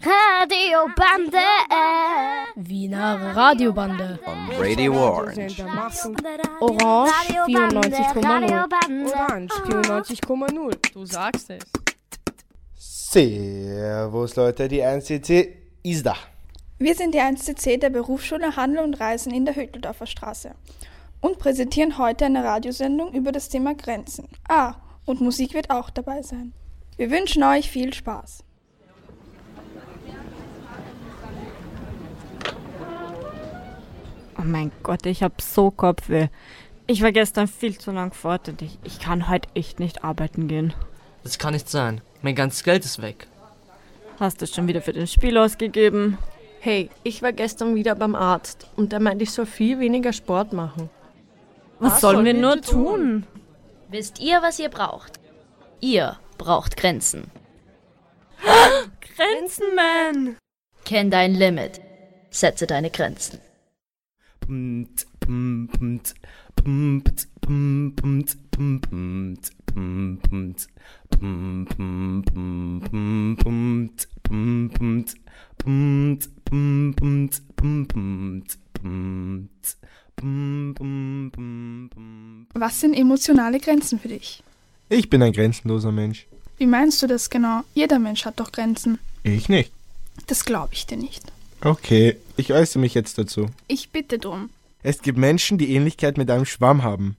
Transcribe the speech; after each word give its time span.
Radiobande. 0.00 1.38
Wiener 2.56 3.36
Radiobande. 3.36 4.18
On 4.26 4.50
Radio 4.58 4.92
Orange. 4.94 5.62
Orange 6.60 7.12
94,0. 7.46 9.14
Orange 9.14 9.54
94,0. 9.54 10.92
Du 10.92 11.04
sagst 11.04 11.50
es. 11.50 11.62
Servus 12.74 14.36
Leute, 14.36 14.68
die 14.68 14.82
1CC 14.82 15.48
ist 15.82 16.06
da. 16.06 16.16
Wir 16.78 16.94
sind 16.94 17.14
die 17.14 17.20
1CC 17.20 17.78
der 17.78 17.90
Berufsschule 17.90 18.56
Handel 18.56 18.84
und 18.84 19.00
Reisen 19.00 19.32
in 19.32 19.44
der 19.46 19.56
Hütteldorfer 19.56 20.06
Straße 20.06 20.54
und 21.20 21.38
präsentieren 21.38 21.98
heute 21.98 22.26
eine 22.26 22.44
Radiosendung 22.44 23.12
über 23.12 23.32
das 23.32 23.48
Thema 23.48 23.74
Grenzen. 23.74 24.28
Ah, 24.48 24.74
und 25.06 25.20
Musik 25.20 25.54
wird 25.54 25.70
auch 25.70 25.90
dabei 25.90 26.22
sein. 26.22 26.52
Wir 26.96 27.10
wünschen 27.10 27.42
euch 27.42 27.70
viel 27.70 27.94
Spaß. 27.94 28.45
Oh 34.38 34.44
mein 34.44 34.70
Gott, 34.82 35.06
ich 35.06 35.22
hab 35.22 35.40
so 35.40 35.70
Kopfweh. 35.70 36.28
Ich 36.86 37.02
war 37.02 37.12
gestern 37.12 37.48
viel 37.48 37.78
zu 37.78 37.90
lang 37.90 38.12
fort 38.12 38.48
und 38.48 38.62
ich, 38.62 38.78
ich 38.84 39.00
kann 39.00 39.28
heute 39.28 39.48
echt 39.54 39.80
nicht 39.80 40.04
arbeiten 40.04 40.46
gehen. 40.46 40.72
Das 41.24 41.38
kann 41.38 41.54
nicht 41.54 41.68
sein. 41.68 42.00
Mein 42.22 42.34
ganzes 42.34 42.62
Geld 42.62 42.84
ist 42.84 43.02
weg. 43.02 43.26
Hast 44.20 44.40
du 44.40 44.46
schon 44.46 44.68
wieder 44.68 44.82
für 44.82 44.92
das 44.92 45.12
Spiel 45.12 45.36
ausgegeben? 45.36 46.18
Hey, 46.60 46.90
ich 47.02 47.22
war 47.22 47.32
gestern 47.32 47.74
wieder 47.74 47.94
beim 47.94 48.14
Arzt 48.14 48.68
und 48.76 48.92
der 48.92 49.00
meinte, 49.00 49.24
ich 49.24 49.32
soll 49.32 49.46
viel 49.46 49.78
weniger 49.78 50.12
Sport 50.12 50.52
machen. 50.52 50.88
Was, 51.78 51.94
was 51.94 52.00
sollen 52.00 52.24
wir 52.24 52.34
nur 52.34 52.60
tun? 52.60 53.26
Wisst 53.88 54.20
ihr, 54.20 54.40
was 54.42 54.58
ihr 54.58 54.68
braucht? 54.68 55.20
Ihr 55.80 56.18
braucht 56.38 56.76
Grenzen. 56.76 57.30
Grenzen, 59.16 59.74
man! 59.74 60.36
Kenn 60.84 61.10
dein 61.10 61.34
Limit. 61.34 61.80
Setze 62.30 62.66
deine 62.66 62.90
Grenzen. 62.90 63.40
Was 82.54 82.80
sind 82.80 82.94
emotionale 82.94 83.60
Grenzen 83.60 83.98
für 83.98 84.08
dich? 84.08 84.42
Ich 84.88 85.10
bin 85.10 85.22
ein 85.22 85.32
grenzenloser 85.32 85.92
Mensch. 85.92 86.26
Wie 86.58 86.66
meinst 86.66 87.02
du 87.02 87.06
das 87.06 87.28
genau? 87.28 87.62
Jeder 87.74 87.98
Mensch 87.98 88.24
hat 88.24 88.40
doch 88.40 88.52
Grenzen. 88.52 88.98
Ich 89.22 89.48
nicht. 89.48 89.72
Das 90.28 90.44
glaube 90.44 90.72
ich 90.72 90.86
dir 90.86 90.96
nicht. 90.96 91.24
Okay, 91.60 92.16
ich 92.36 92.52
äußere 92.52 92.80
mich 92.80 92.94
jetzt 92.94 93.18
dazu. 93.18 93.46
Ich 93.66 93.90
bitte 93.90 94.18
drum. 94.18 94.50
Es 94.82 95.02
gibt 95.02 95.18
Menschen, 95.18 95.58
die 95.58 95.74
Ähnlichkeit 95.74 96.18
mit 96.18 96.30
einem 96.30 96.44
Schwamm 96.44 96.82
haben. 96.82 97.16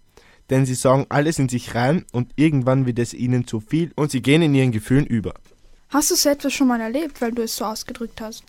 Denn 0.49 0.65
sie 0.65 0.75
sagen 0.75 1.05
alles 1.09 1.39
in 1.39 1.49
sich 1.49 1.75
rein 1.75 2.05
und 2.13 2.31
irgendwann 2.37 2.85
wird 2.85 2.99
es 2.99 3.13
ihnen 3.13 3.47
zu 3.47 3.59
viel 3.59 3.91
und 3.95 4.11
sie 4.11 4.21
gehen 4.21 4.41
in 4.41 4.55
ihren 4.55 4.71
Gefühlen 4.71 5.05
über. 5.05 5.33
Hast 5.89 6.11
du 6.11 6.15
so 6.15 6.29
etwas 6.29 6.53
schon 6.53 6.67
mal 6.67 6.79
erlebt, 6.79 7.19
weil 7.21 7.31
du 7.31 7.41
es 7.41 7.55
so 7.55 7.65
ausgedrückt 7.65 8.21
hast? 8.21 8.43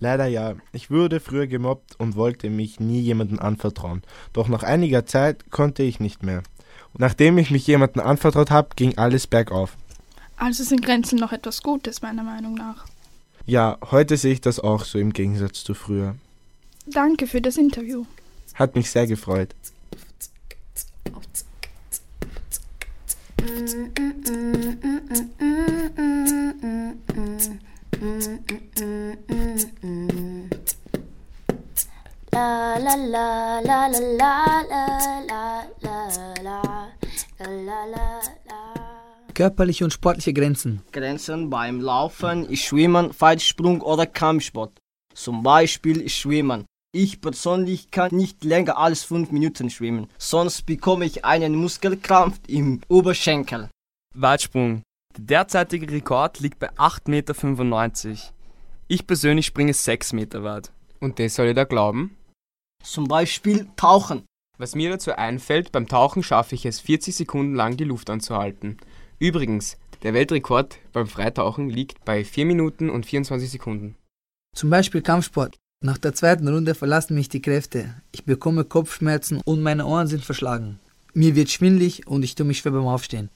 Leider 0.00 0.26
ja. 0.26 0.54
Ich 0.72 0.90
wurde 0.90 1.20
früher 1.20 1.46
gemobbt 1.46 1.98
und 1.98 2.16
wollte 2.16 2.50
mich 2.50 2.80
nie 2.80 3.00
jemandem 3.00 3.38
anvertrauen. 3.38 4.02
Doch 4.32 4.48
nach 4.48 4.62
einiger 4.62 5.06
Zeit 5.06 5.50
konnte 5.50 5.82
ich 5.82 6.00
nicht 6.00 6.22
mehr. 6.22 6.42
Und 6.92 7.00
nachdem 7.00 7.38
ich 7.38 7.50
mich 7.50 7.66
jemandem 7.66 8.02
anvertraut 8.02 8.50
habe, 8.50 8.70
ging 8.76 8.96
alles 8.98 9.26
bergauf. 9.26 9.76
Also 10.36 10.64
sind 10.64 10.84
Grenzen 10.84 11.18
noch 11.18 11.32
etwas 11.32 11.62
Gutes, 11.62 12.02
meiner 12.02 12.22
Meinung 12.22 12.54
nach. 12.54 12.86
Ja, 13.46 13.78
heute 13.90 14.16
sehe 14.16 14.32
ich 14.32 14.40
das 14.40 14.58
auch 14.58 14.84
so 14.84 14.98
im 14.98 15.12
Gegensatz 15.12 15.64
zu 15.64 15.74
früher. 15.74 16.16
Danke 16.86 17.26
für 17.26 17.42
das 17.42 17.56
Interview. 17.56 18.04
Hat 18.54 18.74
mich 18.74 18.90
sehr 18.90 19.06
gefreut. 19.06 19.54
La 32.32 32.78
la 32.78 32.94
la 32.96 33.60
la 33.60 33.86
la 33.86 33.98
la 33.98 34.86
la 35.28 35.68
la 35.82 36.08
la 36.42 36.62
la 37.38 37.86
la 37.86 38.20
la 38.48 38.93
Körperliche 39.34 39.84
und 39.84 39.92
sportliche 39.92 40.32
Grenzen. 40.32 40.82
Grenzen 40.92 41.50
beim 41.50 41.80
Laufen, 41.80 42.56
Schwimmen, 42.56 43.10
Weitsprung 43.18 43.80
oder 43.80 44.06
Kampfsport. 44.06 44.72
Zum 45.14 45.42
Beispiel 45.42 46.08
Schwimmen. 46.08 46.64
Ich 46.92 47.20
persönlich 47.20 47.90
kann 47.90 48.14
nicht 48.14 48.44
länger 48.44 48.78
als 48.78 49.02
5 49.02 49.32
Minuten 49.32 49.68
schwimmen, 49.68 50.06
sonst 50.16 50.64
bekomme 50.64 51.04
ich 51.04 51.24
einen 51.24 51.56
Muskelkrampf 51.56 52.38
im 52.46 52.80
Oberschenkel. 52.88 53.68
Weitsprung. 54.14 54.82
Der 55.16 55.24
derzeitige 55.24 55.90
Rekord 55.90 56.38
liegt 56.38 56.60
bei 56.60 56.70
8,95 56.72 58.08
Meter. 58.08 58.20
Ich 58.86 59.06
persönlich 59.06 59.46
springe 59.46 59.74
6 59.74 60.12
Meter 60.12 60.44
weit. 60.44 60.72
Und 61.00 61.18
das 61.18 61.34
soll 61.34 61.48
ich 61.48 61.54
da 61.56 61.64
glauben? 61.64 62.16
Zum 62.84 63.08
Beispiel 63.08 63.66
Tauchen. 63.76 64.24
Was 64.56 64.76
mir 64.76 64.90
dazu 64.90 65.16
einfällt, 65.16 65.72
beim 65.72 65.88
Tauchen 65.88 66.22
schaffe 66.22 66.54
ich 66.54 66.64
es 66.64 66.78
40 66.78 67.16
Sekunden 67.16 67.56
lang 67.56 67.76
die 67.76 67.84
Luft 67.84 68.08
anzuhalten. 68.08 68.78
Übrigens, 69.24 69.78
der 70.02 70.12
Weltrekord 70.12 70.76
beim 70.92 71.06
Freitauchen 71.06 71.70
liegt 71.70 72.04
bei 72.04 72.26
4 72.26 72.44
Minuten 72.44 72.90
und 72.90 73.06
24 73.06 73.50
Sekunden. 73.50 73.96
Zum 74.54 74.68
Beispiel 74.68 75.00
Kampfsport. 75.00 75.56
Nach 75.82 75.96
der 75.96 76.12
zweiten 76.12 76.46
Runde 76.46 76.74
verlassen 76.74 77.14
mich 77.14 77.30
die 77.30 77.40
Kräfte. 77.40 77.94
Ich 78.12 78.26
bekomme 78.26 78.66
Kopfschmerzen 78.66 79.40
und 79.46 79.62
meine 79.62 79.86
Ohren 79.86 80.08
sind 80.08 80.26
verschlagen. 80.26 80.78
Mir 81.14 81.34
wird 81.36 81.50
schwindlig 81.50 82.06
und 82.06 82.22
ich 82.22 82.34
tue 82.34 82.44
mich 82.44 82.58
schwer 82.58 82.72
beim 82.72 82.86
Aufstehen. 82.86 83.30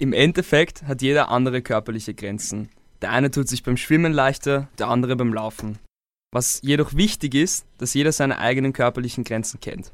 Im 0.00 0.12
Endeffekt 0.12 0.84
hat 0.84 1.02
jeder 1.02 1.28
andere 1.28 1.60
körperliche 1.60 2.14
Grenzen. 2.14 2.68
Der 3.02 3.10
eine 3.10 3.32
tut 3.32 3.48
sich 3.48 3.64
beim 3.64 3.76
Schwimmen 3.76 4.12
leichter, 4.12 4.68
der 4.78 4.86
andere 4.86 5.16
beim 5.16 5.34
Laufen. 5.34 5.80
Was 6.30 6.60
jedoch 6.62 6.94
wichtig 6.94 7.34
ist, 7.34 7.66
dass 7.78 7.94
jeder 7.94 8.12
seine 8.12 8.38
eigenen 8.38 8.72
körperlichen 8.72 9.24
Grenzen 9.24 9.58
kennt. 9.58 9.90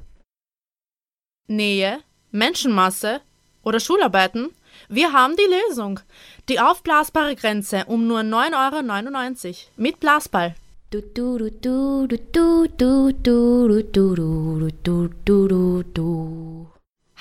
Nähe, 1.48 2.00
Menschenmasse 2.32 3.22
oder 3.62 3.80
Schularbeiten? 3.80 4.50
Wir 4.88 5.12
haben 5.12 5.36
die 5.36 5.54
Lösung. 5.68 6.00
Die 6.48 6.60
aufblasbare 6.60 7.36
Grenze 7.36 7.84
um 7.86 8.06
nur 8.06 8.20
9,99 8.20 9.46
Euro 9.46 9.56
mit 9.76 10.00
Blasball. 10.00 10.54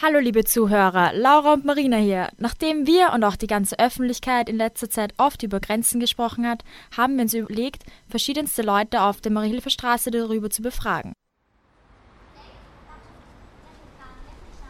Hallo 0.02 0.20
liebe 0.20 0.44
Zuhörer, 0.44 1.14
Laura 1.14 1.54
und 1.54 1.64
Marina 1.64 1.98
hier. 1.98 2.30
Nachdem 2.38 2.88
wir 2.88 3.14
und 3.14 3.24
auch 3.24 3.36
die 3.36 3.48
ganze 3.48 3.78
Öffentlichkeit 3.80 4.50
in 4.50 4.58
letzter 4.58 4.90
Zeit 4.90 5.14
oft 5.18 5.44
über 5.44 5.60
Grenzen 5.60 6.00
gesprochen 6.00 6.48
hat, 6.48 6.64
haben 6.98 7.16
wir 7.16 7.22
uns 7.22 7.34
überlegt, 7.34 7.84
verschiedenste 8.10 8.64
Leute 8.64 9.02
auf 9.04 9.22
der 9.22 9.32
Mariehilfer 9.32 9.70
darüber 10.12 10.50
zu 10.50 10.62
befragen. 10.62 11.14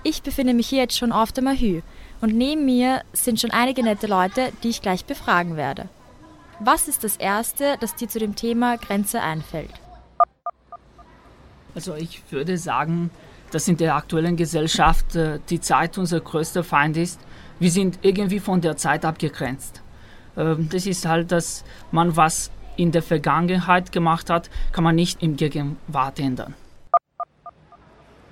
Ich 0.04 0.22
befinde 0.22 0.54
mich 0.54 0.68
hier 0.68 0.80
jetzt 0.80 0.98
schon 0.98 1.12
auf 1.12 1.32
der 1.32 1.44
Mahü 1.44 1.82
und 2.22 2.36
neben 2.36 2.66
mir 2.66 3.02
sind 3.14 3.40
schon 3.40 3.52
einige 3.52 3.84
nette 3.84 4.08
Leute, 4.08 4.52
die 4.64 4.70
ich 4.70 4.82
gleich 4.82 5.06
befragen 5.06 5.58
werde. 5.58 5.90
Was 6.60 6.88
ist 6.88 7.04
das 7.04 7.18
Erste, 7.18 7.76
das 7.80 7.96
dir 7.96 8.08
zu 8.08 8.20
dem 8.20 8.36
Thema 8.36 8.78
Grenze 8.78 9.22
einfällt? 9.22 9.74
Also 11.74 11.96
ich 11.96 12.22
würde 12.30 12.58
sagen, 12.58 13.10
dass 13.50 13.68
in 13.68 13.78
der 13.78 13.96
aktuellen 13.96 14.36
Gesellschaft 14.36 15.16
äh, 15.16 15.40
die 15.50 15.60
Zeit 15.60 15.98
unser 15.98 16.20
größter 16.20 16.64
Feind 16.64 16.98
ist. 16.98 17.20
Wir 17.60 17.72
sind 17.72 18.00
irgendwie 18.02 18.40
von 18.40 18.62
der 18.62 18.78
Zeit 18.78 19.06
abgegrenzt. 19.06 19.82
Ähm, 20.38 20.70
das 20.72 20.86
ist 20.86 21.06
halt, 21.06 21.32
dass 21.32 21.64
man 21.92 22.16
was 22.16 22.52
in 22.78 22.92
der 22.92 23.02
Vergangenheit 23.02 23.92
gemacht 23.92 24.30
hat, 24.30 24.50
kann 24.72 24.84
man 24.84 24.96
nicht 24.96 25.22
im 25.24 25.36
Gegenwart 25.36 26.20
ändern. 26.20 26.54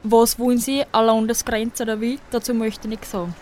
Was 0.03 0.39
wollen 0.39 0.59
Sie, 0.59 0.85
alle 0.91 1.07
Landesgrenze 1.07 1.83
oder 1.83 1.99
wie? 1.99 2.19
Dazu 2.31 2.53
möchte 2.53 2.87
ich 2.87 2.91
nichts 2.91 3.11
sagen. 3.11 3.33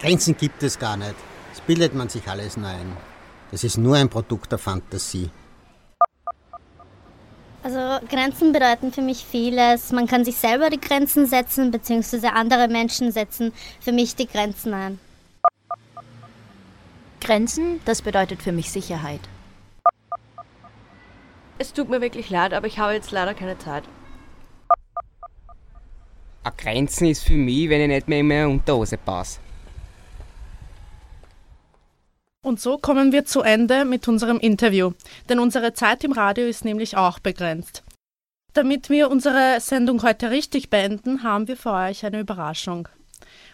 Grenzen 0.00 0.36
gibt 0.36 0.62
es 0.62 0.78
gar 0.78 0.96
nicht. 0.96 1.14
Das 1.50 1.60
bildet 1.62 1.94
man 1.94 2.08
sich 2.08 2.26
alles 2.28 2.56
nur 2.56 2.68
ein. 2.68 2.96
Das 3.50 3.64
ist 3.64 3.78
nur 3.78 3.96
ein 3.96 4.08
Produkt 4.08 4.52
der 4.52 4.58
Fantasie. 4.58 5.30
Also 7.64 8.06
Grenzen 8.06 8.52
bedeuten 8.52 8.92
für 8.92 9.02
mich 9.02 9.24
vieles. 9.24 9.90
Man 9.90 10.06
kann 10.06 10.24
sich 10.24 10.36
selber 10.36 10.70
die 10.70 10.80
Grenzen 10.80 11.26
setzen, 11.26 11.72
beziehungsweise 11.72 12.32
andere 12.32 12.68
Menschen 12.68 13.10
setzen 13.10 13.52
für 13.80 13.92
mich 13.92 14.14
die 14.14 14.28
Grenzen 14.28 14.72
ein. 14.72 15.00
Grenzen, 17.20 17.80
das 17.84 18.00
bedeutet 18.00 18.40
für 18.40 18.52
mich 18.52 18.70
Sicherheit. 18.70 19.20
Es 21.58 21.72
tut 21.72 21.90
mir 21.90 22.00
wirklich 22.00 22.30
leid, 22.30 22.54
aber 22.54 22.68
ich 22.68 22.78
habe 22.78 22.92
jetzt 22.92 23.10
leider 23.10 23.34
keine 23.34 23.58
Zeit. 23.58 23.82
Eine 26.44 26.54
Grenzen 26.56 27.08
ist 27.08 27.24
für 27.24 27.34
mich, 27.36 27.68
wenn 27.68 27.80
ich 27.80 27.88
nicht 27.88 28.08
mehr 28.08 28.20
in 28.20 28.28
meine 28.28 28.48
Unterhose 28.48 28.96
passe. 28.96 29.40
Und 32.48 32.62
so 32.62 32.78
kommen 32.78 33.12
wir 33.12 33.26
zu 33.26 33.42
Ende 33.42 33.84
mit 33.84 34.08
unserem 34.08 34.40
Interview, 34.40 34.92
denn 35.28 35.38
unsere 35.38 35.74
Zeit 35.74 36.02
im 36.02 36.12
Radio 36.12 36.46
ist 36.46 36.64
nämlich 36.64 36.96
auch 36.96 37.18
begrenzt. 37.18 37.82
Damit 38.54 38.88
wir 38.88 39.10
unsere 39.10 39.60
Sendung 39.60 40.02
heute 40.02 40.30
richtig 40.30 40.70
beenden, 40.70 41.22
haben 41.22 41.46
wir 41.46 41.58
für 41.58 41.72
euch 41.72 42.06
eine 42.06 42.20
Überraschung. 42.20 42.88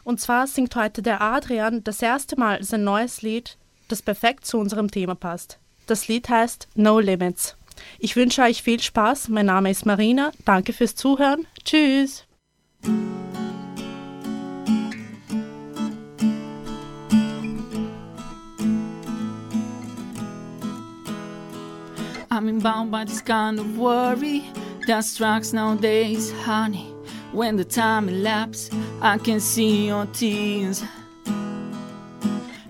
Und 0.05 0.21
zwar 0.21 0.47
singt 0.47 0.77
heute 0.77 1.03
der 1.03 1.21
Adrian 1.21 1.83
das 1.83 2.03
erste 2.03 2.39
Mal 2.39 2.63
sein 2.63 2.85
neues 2.85 3.23
Lied, 3.23 3.59
das 3.89 4.01
perfekt 4.01 4.47
zu 4.47 4.59
unserem 4.59 4.89
Thema 4.89 5.17
passt. 5.17 5.59
Das 5.89 6.07
Lied 6.07 6.29
heißt 6.29 6.69
No 6.77 7.01
Limits. 7.01 7.57
Ich 7.99 8.15
wünsche 8.15 8.43
euch 8.43 8.63
viel 8.63 8.79
Spaß. 8.79 9.27
Mein 9.27 9.47
Name 9.47 9.73
ist 9.73 9.87
Marina. 9.87 10.31
Danke 10.45 10.73
fürs 10.73 10.95
Zuhören. 10.95 11.49
Tschüss. 11.65 12.27
I'm 22.35 22.49
inbound 22.49 22.91
by 22.91 23.05
this 23.05 23.21
kind 23.21 23.61
of 23.61 23.79
worry 23.79 24.45
that 24.89 25.05
strikes 25.05 25.53
nowadays, 25.53 26.33
honey. 26.33 26.93
When 27.31 27.55
the 27.55 27.65
time 27.65 28.09
elapses, 28.09 28.73
I 29.01 29.19
can 29.19 29.39
see 29.39 29.87
your 29.87 30.07
tears. 30.07 30.83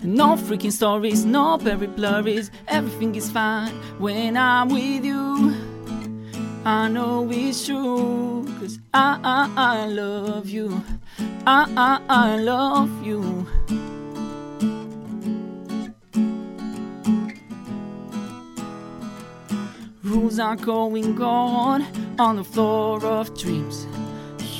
No 0.03 0.35
freaking 0.35 0.71
stories, 0.71 1.25
no 1.25 1.57
very 1.57 1.87
blurries. 1.87 2.51
Everything 2.67 3.15
is 3.15 3.31
fine 3.31 3.71
when 3.97 4.37
I'm 4.37 4.69
with 4.69 5.03
you. 5.03 5.55
I 6.63 6.87
know 6.87 7.27
it's 7.31 7.65
true, 7.65 8.45
cause 8.59 8.77
I, 8.93 9.19
I, 9.23 9.51
I 9.55 9.85
love 9.87 10.47
you. 10.47 10.83
I, 11.47 11.65
I, 11.75 12.01
I 12.07 12.37
love 12.37 13.03
you. 13.03 13.47
Are 20.25 20.55
going 20.55 21.21
on 21.21 21.85
on 22.17 22.37
the 22.37 22.43
floor 22.43 23.05
of 23.05 23.37
dreams. 23.37 23.85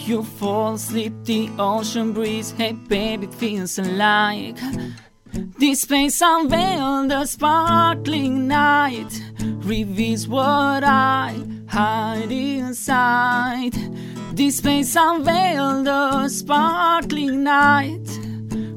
You 0.06 0.22
fall 0.24 0.76
asleep, 0.76 1.12
the 1.24 1.50
ocean 1.58 2.14
breeze. 2.14 2.52
Hey, 2.52 2.74
baby, 2.74 3.26
feels 3.26 3.80
like 3.80 4.60
this 5.58 5.82
space 5.82 6.22
unveiled 6.22 7.10
the 7.10 7.26
sparkling 7.26 8.48
night 8.48 9.20
reveals 9.42 10.28
what 10.28 10.84
I 10.84 11.44
hide 11.68 12.32
inside. 12.32 13.74
This 14.34 14.58
space 14.58 14.96
unveiled 14.96 15.88
the 15.88 16.30
sparkling 16.30 17.44
night 17.44 18.08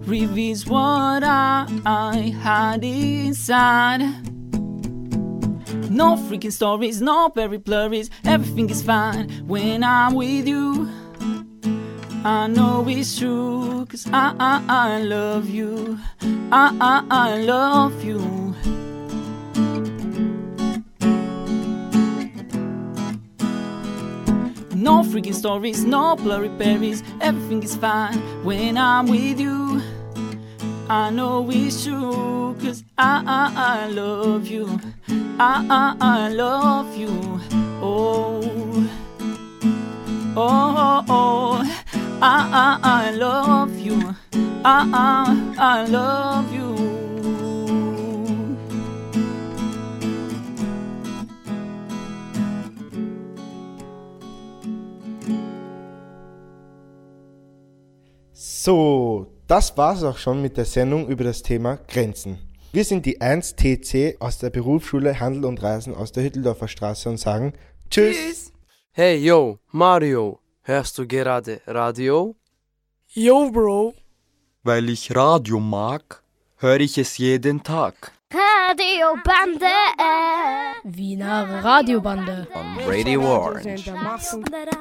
reveals 0.07 0.67
what 0.67 1.23
I, 1.23 1.67
I 1.85 2.31
hide 2.31 2.83
inside. 2.83 4.28
No 5.91 6.17
freaking 6.17 6.53
stories, 6.53 7.01
no 7.01 7.31
very 7.35 7.57
blurries. 7.59 8.11
Everything 8.25 8.69
is 8.69 8.83
fine 8.83 9.31
when 9.47 9.83
I'm 9.83 10.15
with 10.15 10.47
you. 10.47 10.89
I 12.25 12.47
know 12.47 12.85
it's 12.87 13.19
true, 13.19 13.87
cause 13.89 14.07
I, 14.13 14.35
I, 14.39 14.65
I 14.69 15.03
love 15.03 15.49
you. 15.49 15.99
I, 16.53 16.77
I, 16.81 17.05
I 17.11 17.37
love 17.43 18.05
you. 18.05 18.19
No 24.75 25.03
freaking 25.03 25.35
stories, 25.35 25.85
no 25.85 26.17
blurry 26.17 26.49
berries. 26.49 27.03
Everything 27.21 27.63
is 27.63 27.77
fine 27.77 28.19
when 28.45 28.77
I'm 28.77 29.07
with 29.07 29.41
you. 29.41 29.81
I 30.91 31.11
know 31.11 31.47
it's 31.51 31.85
true, 31.85 32.57
cause 32.63 32.83
I, 32.97 33.23
I, 33.27 33.85
I 33.85 33.87
love 33.89 34.47
you. 34.47 34.81
I, 35.39 35.67
I, 35.69 35.97
I 36.01 36.29
love 36.31 36.97
you. 36.97 37.41
Oh, 37.83 38.41
oh, 40.35 41.05
oh. 41.07 41.85
I, 42.23 42.79
I, 42.83 43.09
I 43.09 43.11
love 43.11 43.79
you. 43.79 44.15
I, 44.65 44.89
I, 44.95 45.55
I 45.59 45.85
love 45.85 46.53
you. 46.55 46.69
So, 58.33 59.38
das 59.49 59.77
war's 59.79 60.03
auch 60.05 60.19
schon 60.19 60.43
mit 60.43 60.57
der 60.57 60.67
Sendung 60.67 61.09
über 61.09 61.25
das 61.25 61.43
Thema 61.43 61.79
Grenzen. 61.89 62.39
Wir 62.71 62.85
sind 62.85 63.07
die 63.07 63.21
1TC 63.21 64.21
aus 64.21 64.39
der 64.39 64.51
Berufsschule 64.51 65.19
Handel 65.19 65.47
und 65.47 65.63
Reisen 65.63 65.95
aus 65.95 66.13
der 66.13 66.23
Hütteldorfer 66.25 66.69
Straße 66.69 67.09
und 67.09 67.17
sagen 67.17 67.55
Tschüss. 67.91 68.17
Tschüss. 68.17 68.53
Hey 68.93 69.17
yo, 69.17 69.59
Mario, 69.71 70.39
hörst 70.63 70.99
du 70.99 71.07
gerade 71.07 71.63
Radio? 71.67 72.37
Yo, 73.09 73.51
Bro. 73.51 73.95
Weil 74.65 74.91
ich 74.91 75.17
Radio 75.17 75.59
mag, 75.59 76.23
höre 76.59 76.81
ich 76.81 76.99
es 76.99 77.17
jeden 77.17 77.63
Tag. 77.63 78.13
Radiobande. 78.69 79.67
Wiener 80.85 81.65
Radiobande. 81.65 82.47
On 82.55 82.77
Radio 82.87 83.23
Orange. 83.23 83.91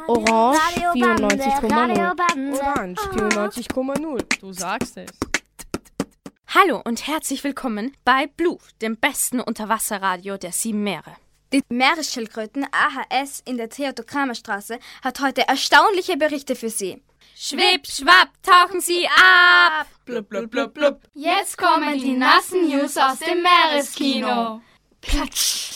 Orange 0.07 0.59
94,0. 0.93 2.59
Orange 2.59 2.99
94,0. 2.99 4.39
Du 4.41 4.51
sagst 4.51 4.97
es. 4.97 5.09
Hallo 6.47 6.81
und 6.83 7.07
herzlich 7.07 7.45
willkommen 7.45 7.95
bei 8.03 8.27
Blue, 8.27 8.57
dem 8.81 8.97
besten 8.97 9.39
Unterwasserradio 9.39 10.35
der 10.35 10.51
sieben 10.51 10.83
Meere. 10.83 11.15
Die 11.53 11.61
Meeresschildkröten 11.69 12.65
AHS 12.65 13.41
in 13.45 13.55
der 13.55 13.69
Theotokramerstraße 13.69 14.79
hat 15.01 15.21
heute 15.21 15.47
erstaunliche 15.47 16.17
Berichte 16.17 16.57
für 16.57 16.69
Sie. 16.69 17.01
Schwipp, 17.39 17.85
schwapp, 17.85 18.29
tauchen 18.41 18.81
Sie 18.81 19.07
ab! 19.07 19.85
Blub, 20.05 20.27
blub, 20.27 20.49
blub, 20.49 20.73
blub. 20.73 21.01
Jetzt 21.13 21.55
kommen 21.55 21.99
die 21.99 22.13
nassen 22.13 22.67
News 22.67 22.97
aus 22.97 23.19
dem 23.19 23.43
Meereskino. 23.43 24.61
Platsch. 25.01 25.69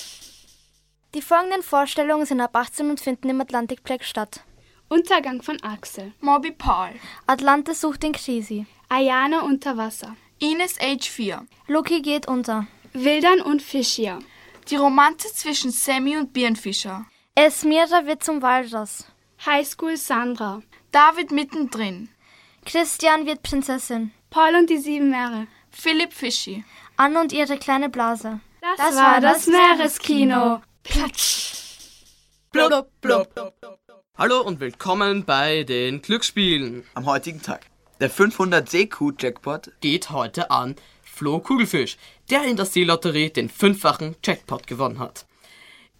Die 1.13 1.21
folgenden 1.21 1.61
Vorstellungen 1.61 2.25
sind 2.25 2.41
ab 2.41 2.55
18 2.55 2.89
und 2.89 2.99
finden 2.99 3.29
im 3.29 3.41
Atlantikplex 3.41 4.09
statt. 4.09 4.41
Untergang 4.89 5.43
von 5.43 5.61
Axel. 5.61 6.13
Moby 6.19 6.51
Paul. 6.51 6.93
Atlante 7.27 7.75
sucht 7.75 8.01
den 8.01 8.13
Krisi. 8.13 8.65
Ayana 8.89 9.41
unter 9.41 9.77
Wasser. 9.77 10.15
Ines 10.39 10.79
Age 10.81 11.07
4. 11.07 11.45
Loki 11.67 12.01
geht 12.01 12.27
unter. 12.27 12.65
Wildern 12.93 13.39
und 13.39 13.61
Fischia. 13.61 14.17
Die 14.69 14.77
Romanze 14.77 15.31
zwischen 15.31 15.69
Sammy 15.69 16.17
und 16.17 16.33
Birnfischer. 16.33 17.05
Esmira 17.36 18.07
wird 18.07 18.24
zum 18.24 18.41
Walross. 18.41 19.05
Highschool 19.45 19.95
Sandra. 19.95 20.63
David 20.91 21.31
mittendrin. 21.31 22.10
Christian 22.65 23.25
wird 23.25 23.43
Prinzessin. 23.43 24.12
Paul 24.29 24.55
und 24.55 24.69
die 24.69 24.77
sieben 24.77 25.10
Meere. 25.10 25.48
Philipp 25.69 26.12
Fischi. 26.12 26.65
Anne 26.98 27.21
und 27.21 27.31
ihre 27.31 27.57
kleine 27.57 27.88
Blase. 27.88 28.41
Das, 28.60 28.75
das 28.77 28.95
war 28.98 29.21
das 29.21 29.48
Meereskino. 29.48 30.62
Platsch. 30.83 31.53
Blub, 32.51 32.89
blub. 33.00 33.29
Hallo 34.17 34.41
und 34.41 34.60
willkommen 34.60 35.24
bei 35.24 35.63
den 35.63 36.01
Glücksspielen 36.01 36.83
am 36.93 37.05
heutigen 37.05 37.41
Tag. 37.41 37.67
Der 38.01 38.10
500 38.10 38.69
Seekuh-Jackpot 38.69 39.71
geht 39.79 40.10
heute 40.10 40.51
an 40.51 40.75
Flo 41.03 41.39
Kugelfisch, 41.39 41.95
der 42.29 42.43
in 42.43 42.57
der 42.57 42.65
Seelotterie 42.65 43.29
den 43.29 43.48
fünffachen 43.48 44.17
Jackpot 44.25 44.67
gewonnen 44.67 45.00
hat. 45.00 45.25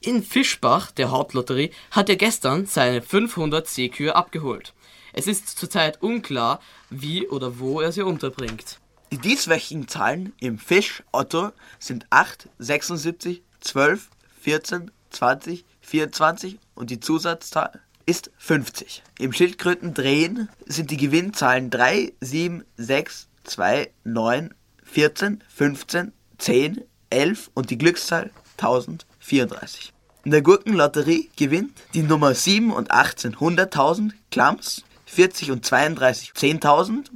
In 0.02 0.22
Fischbach, 0.22 0.92
der 0.92 1.12
Hauptlotterie, 1.12 1.72
hat 1.92 2.10
er 2.10 2.18
gestern 2.18 2.66
seine 2.66 3.02
500 3.02 3.68
Seekühe 3.68 4.16
abgeholt. 4.16 4.74
Es 5.14 5.28
ist 5.28 5.50
zurzeit 5.58 6.02
unklar, 6.02 6.62
wie 6.90 7.28
oder 7.28 7.60
wo 7.60 7.82
er 7.82 7.92
sie 7.92 8.04
unterbringt. 8.04 8.80
Die 9.12 9.18
dieswöchigen 9.18 9.88
Zahlen 9.88 10.34
im 10.40 10.58
Fisch 10.58 11.04
Otto 11.12 11.52
sind 11.80 12.06
8, 12.10 12.48
76, 12.60 13.42
12, 13.60 14.10
14, 14.42 14.92
20, 15.10 15.66
24 15.82 16.60
und 16.76 16.90
die 16.90 17.02
Zusatzzahl 17.02 17.82
ist 18.06 18.32
50. 18.38 19.04
Im 19.20 19.34
Schildkröten 19.34 19.94
drehen 19.94 20.50
sind 20.66 20.92
die 20.92 20.98
Gewinnzahlen 20.98 21.70
3, 21.70 22.14
7, 22.22 22.64
6, 22.78 23.28
2, 23.44 23.92
9, 24.06 24.54
14, 24.84 25.44
15, 25.50 26.14
10, 26.38 26.82
11 27.10 27.52
und 27.54 27.70
die 27.70 27.78
Glückszahl 27.78 28.32
1034. 28.58 29.94
In 30.24 30.32
der 30.32 30.42
Gurkenlotterie 30.42 31.30
gewinnt 31.36 31.78
die 31.94 32.04
Nummer 32.04 32.34
7 32.34 32.72
und 32.72 32.92
18 32.92 33.36
100.000, 33.36 34.12
Klams 34.30 34.84
40 35.12 35.52
und 35.52 35.64
32 35.66 36.32
10.000, 36.32 37.08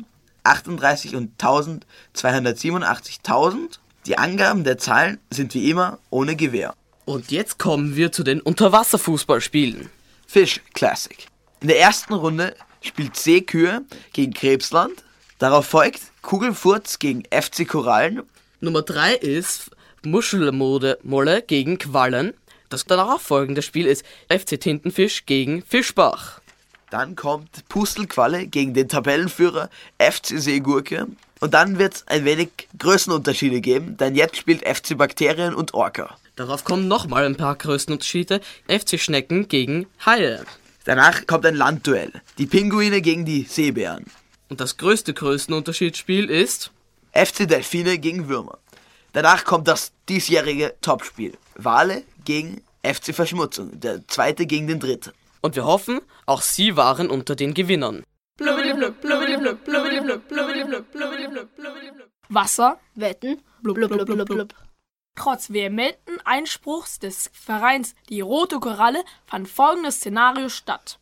38 0.43 1.15
und 1.15 1.41
1287.000. 1.41 3.79
Die 4.05 4.17
Angaben 4.17 4.65
der 4.65 4.77
Zahlen 4.77 5.19
sind 5.29 5.53
wie 5.53 5.69
immer 5.69 5.99
ohne 6.09 6.35
Gewähr. 6.35 6.75
Und 7.05 7.31
jetzt 7.31 7.57
kommen 7.57 7.95
wir 7.95 8.11
zu 8.11 8.23
den 8.23 8.41
Unterwasserfußballspielen. 8.41 9.89
Fish 10.27 10.59
Classic. 10.73 11.27
In 11.61 11.69
der 11.69 11.79
ersten 11.79 12.13
Runde 12.13 12.53
spielt 12.81 13.15
Seekühe 13.15 13.85
gegen 14.11 14.33
Krebsland. 14.33 15.05
Darauf 15.39 15.65
folgt 15.65 16.01
Kugelfurz 16.21 16.99
gegen 16.99 17.23
FC 17.31 17.65
Korallen. 17.67 18.23
Nummer 18.59 18.81
3 18.81 19.15
ist 19.15 19.71
Muschelmolle 20.03 21.43
gegen 21.47 21.77
Quallen. 21.77 22.33
Das 22.69 22.85
darauffolgende 22.85 23.61
Spiel 23.61 23.85
ist 23.85 24.03
FC 24.29 24.59
Tintenfisch 24.59 25.25
gegen 25.25 25.61
Fischbach. 25.61 26.41
Dann 26.95 27.17
kommt 27.17 27.67
Pustelqualle 27.67 28.47
gegen 28.47 28.73
den 28.73 28.87
Tabellenführer 28.87 29.69
FC 29.99 30.39
Seegurke. 30.39 31.07
Und 31.41 31.53
dann 31.53 31.77
wird 31.77 31.95
es 31.95 32.07
ein 32.07 32.23
wenig 32.23 32.69
Größenunterschiede 32.79 33.59
geben, 33.59 33.97
denn 33.97 34.15
jetzt 34.15 34.37
spielt 34.37 34.65
FC 34.65 34.97
Bakterien 34.97 35.53
und 35.53 35.73
Orca. 35.73 36.15
Darauf 36.37 36.63
kommen 36.63 36.87
nochmal 36.87 37.25
ein 37.25 37.35
paar 37.35 37.57
Größenunterschiede. 37.57 38.39
FC 38.69 38.97
Schnecken 38.97 39.49
gegen 39.49 39.87
Haie. 40.05 40.45
Danach 40.85 41.27
kommt 41.27 41.45
ein 41.45 41.55
Landduell. 41.55 42.13
Die 42.37 42.45
Pinguine 42.45 43.01
gegen 43.01 43.25
die 43.25 43.43
Seebären. 43.43 44.05
Und 44.47 44.61
das 44.61 44.77
größte 44.77 45.13
Größenunterschiedsspiel 45.13 46.29
ist 46.29 46.71
FC 47.11 47.45
Delfine 47.45 47.99
gegen 47.99 48.29
Würmer. 48.29 48.57
Danach 49.11 49.43
kommt 49.43 49.67
das 49.67 49.91
diesjährige 50.07 50.75
Topspiel. 50.79 51.33
Wale 51.55 52.03
gegen 52.23 52.61
FC 52.83 53.13
Verschmutzung, 53.13 53.77
der 53.81 54.07
zweite 54.07 54.45
gegen 54.45 54.67
den 54.67 54.79
dritten. 54.79 55.11
Und 55.45 55.55
wir 55.55 55.65
hoffen, 55.65 56.01
auch 56.25 56.41
Sie 56.41 56.75
waren 56.75 57.11
unter 57.11 57.35
den 57.35 57.53
Gewinnern. 57.53 58.03
Wasser, 62.29 62.79
Wetten, 62.95 63.43
blub, 63.61 63.75
blub, 63.75 64.05
blub, 64.07 64.27
blub. 64.27 64.55
Trotz 65.15 65.53
vehementen 65.53 66.19
Einspruchs 66.23 66.97
des 66.97 67.29
Vereins 67.31 67.93
Die 68.09 68.21
Rote 68.21 68.59
Koralle 68.59 69.03
fand 69.27 69.47
folgendes 69.47 69.97
Szenario 69.97 70.49
statt. 70.49 70.97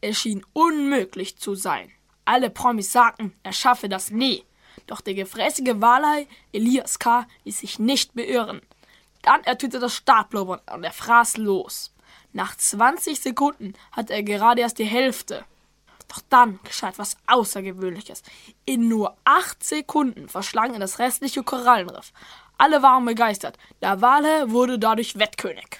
Es 0.00 0.20
schien 0.20 0.46
unmöglich 0.52 1.36
zu 1.38 1.56
sein. 1.56 1.90
Alle 2.24 2.50
Promis 2.50 2.92
sagten, 2.92 3.34
er 3.42 3.52
schaffe 3.52 3.88
das 3.88 4.12
nie. 4.12 4.44
Doch 4.86 5.00
der 5.00 5.14
gefräßige 5.14 5.80
Walhai 5.80 6.28
Elias 6.52 7.00
K. 7.00 7.26
ließ 7.42 7.58
sich 7.58 7.80
nicht 7.80 8.14
beirren. 8.14 8.60
Dann 9.22 9.42
ertönte 9.42 9.80
das 9.80 9.96
Startblubbern 9.96 10.60
und 10.72 10.84
er 10.84 10.92
fraß 10.92 11.38
los. 11.38 11.93
Nach 12.34 12.56
20 12.56 13.20
Sekunden 13.20 13.74
hatte 13.92 14.12
er 14.12 14.24
gerade 14.24 14.60
erst 14.60 14.80
die 14.80 14.84
Hälfte. 14.84 15.44
Doch 16.08 16.20
dann 16.28 16.58
geschah 16.64 16.88
etwas 16.88 17.16
Außergewöhnliches. 17.28 18.24
In 18.64 18.88
nur 18.88 19.16
acht 19.24 19.62
Sekunden 19.62 20.28
verschlang 20.28 20.74
er 20.74 20.80
das 20.80 20.98
restliche 20.98 21.44
Korallenriff. 21.44 22.12
Alle 22.58 22.82
waren 22.82 23.04
begeistert. 23.04 23.56
Der 23.80 24.00
Wale 24.00 24.50
wurde 24.50 24.80
dadurch 24.80 25.16
Wettkönig. 25.16 25.78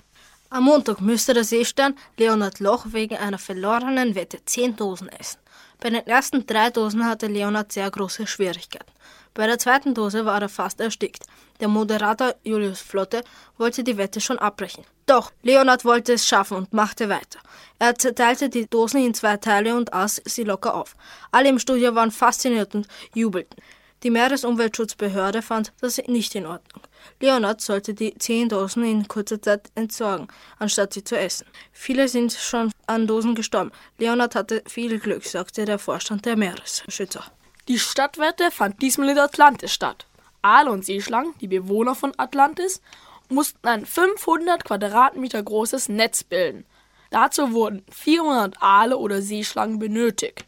Am 0.48 0.62
Montag 0.62 1.00
müsste 1.00 1.34
der 1.34 1.42
Seestern 1.42 1.96
Leonard 2.18 2.60
Loch 2.60 2.86
wegen 2.90 3.16
einer 3.16 3.38
verlorenen 3.38 4.14
Wette 4.14 4.44
10 4.44 4.76
Dosen 4.76 5.08
essen. 5.08 5.40
Bei 5.80 5.90
den 5.90 6.06
ersten 6.06 6.46
drei 6.46 6.70
Dosen 6.70 7.04
hatte 7.04 7.26
Leonard 7.26 7.72
sehr 7.72 7.90
große 7.90 8.28
Schwierigkeiten. 8.28 8.92
Bei 9.34 9.48
der 9.48 9.58
zweiten 9.58 9.92
Dose 9.92 10.24
war 10.24 10.40
er 10.40 10.48
fast 10.48 10.80
erstickt. 10.80 11.26
Der 11.58 11.66
Moderator 11.66 12.36
Julius 12.44 12.80
Flotte 12.80 13.24
wollte 13.58 13.82
die 13.82 13.96
Wette 13.96 14.20
schon 14.20 14.38
abbrechen. 14.38 14.84
Doch 15.06 15.32
Leonard 15.42 15.84
wollte 15.84 16.14
es 16.14 16.26
schaffen 16.26 16.56
und 16.56 16.72
machte 16.72 17.08
weiter. 17.08 17.38
Er 17.78 17.94
zerteilte 17.94 18.48
die 18.48 18.66
Dosen 18.66 19.04
in 19.04 19.14
zwei 19.14 19.36
Teile 19.36 19.76
und 19.76 19.92
aß 19.92 20.22
sie 20.24 20.44
locker 20.44 20.74
auf. 20.74 20.96
Alle 21.30 21.50
im 21.50 21.58
Studio 21.58 21.94
waren 21.94 22.10
fasziniert 22.10 22.74
und 22.74 22.88
jubelten. 23.14 23.62
Die 24.02 24.10
Meeresumweltschutzbehörde 24.10 25.40
fand 25.40 25.72
das 25.80 25.98
nicht 26.06 26.34
in 26.34 26.46
Ordnung. 26.46 26.82
Leonard 27.20 27.60
sollte 27.60 27.94
die 27.94 28.14
zehn 28.18 28.48
Dosen 28.48 28.84
in 28.84 29.08
kurzer 29.08 29.40
Zeit 29.40 29.70
entsorgen, 29.74 30.28
anstatt 30.58 30.92
sie 30.92 31.04
zu 31.04 31.18
essen. 31.18 31.46
Viele 31.72 32.08
sind 32.08 32.32
schon 32.32 32.70
an 32.86 33.06
Dosen 33.06 33.34
gestorben. 33.34 33.72
Leonard 33.98 34.34
hatte 34.34 34.62
viel 34.66 34.98
Glück, 34.98 35.24
sagte 35.24 35.64
der 35.64 35.78
Vorstand 35.78 36.26
der 36.26 36.36
Meeresschützer. 36.36 37.24
Die 37.68 37.78
Stadtwette 37.78 38.50
fand 38.50 38.82
diesmal 38.82 39.08
in 39.08 39.18
Atlantis 39.18 39.72
statt. 39.72 40.06
Aale 40.42 40.70
und 40.70 40.84
Seeschlangen, 40.84 41.32
die 41.40 41.48
Bewohner 41.48 41.94
von 41.94 42.12
Atlantis, 42.18 42.82
mussten 43.28 43.66
ein 43.66 43.86
500 43.86 44.64
Quadratmeter 44.64 45.42
großes 45.42 45.88
Netz 45.88 46.24
bilden. 46.24 46.66
Dazu 47.10 47.52
wurden 47.52 47.84
400 47.90 48.62
Aale 48.62 48.96
oder 48.96 49.22
Seeschlangen 49.22 49.78
benötigt. 49.78 50.46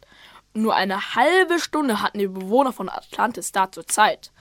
Nur 0.53 0.75
eine 0.75 1.15
halbe 1.15 1.59
Stunde 1.59 2.01
hatten 2.01 2.17
die 2.17 2.27
Bewohner 2.27 2.73
von 2.73 2.89
Atlantis 2.89 3.51
dazu 3.51 3.83
Zeit. 3.83 4.31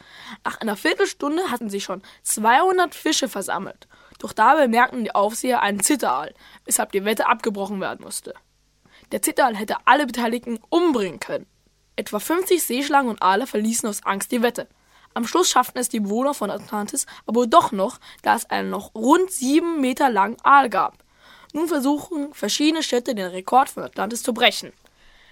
Nach 0.45 0.61
einer 0.61 0.75
Viertelstunde 0.75 1.51
hatten 1.51 1.69
sich 1.69 1.85
schon 1.85 2.03
200 2.23 2.95
Fische 2.95 3.29
versammelt. 3.29 3.87
Doch 4.19 4.33
da 4.33 4.55
bemerkten 4.55 5.05
die 5.05 5.15
Aufseher 5.15 5.61
einen 5.61 5.81
Zitteraal, 5.81 6.33
weshalb 6.65 6.93
die 6.93 7.05
Wette 7.05 7.27
abgebrochen 7.27 7.81
werden 7.81 8.03
musste. 8.03 8.35
Der 9.13 9.21
Zitteraal 9.21 9.57
hätte 9.57 9.77
alle 9.85 10.07
Beteiligten 10.07 10.59
umbringen 10.71 11.21
können. 11.21 11.47
Etwa 11.97 12.19
50 12.19 12.63
Seeschlangen 12.63 13.11
und 13.11 13.23
Aale 13.23 13.47
verließen 13.47 13.89
aus 13.89 14.05
Angst 14.05 14.33
die 14.33 14.43
Wette. 14.43 14.69
Am 15.17 15.27
Schluss 15.27 15.49
schafften 15.49 15.79
es 15.79 15.89
die 15.89 16.01
Bewohner 16.01 16.35
von 16.35 16.51
Atlantis 16.51 17.07
aber 17.25 17.47
doch 17.47 17.73
noch, 17.73 18.01
da 18.21 18.37
es 18.37 18.51
einen 18.51 18.69
noch 18.69 18.95
rund 18.95 19.31
sieben 19.31 19.81
Meter 19.81 20.11
langen 20.11 20.37
Aal 20.43 20.69
gab. 20.69 21.03
Nun 21.55 21.69
versuchen 21.69 22.35
verschiedene 22.35 22.83
Städte 22.83 23.15
den 23.15 23.29
Rekord 23.29 23.71
von 23.71 23.83
Atlantis 23.83 24.23
zu 24.23 24.35
brechen. 24.35 24.75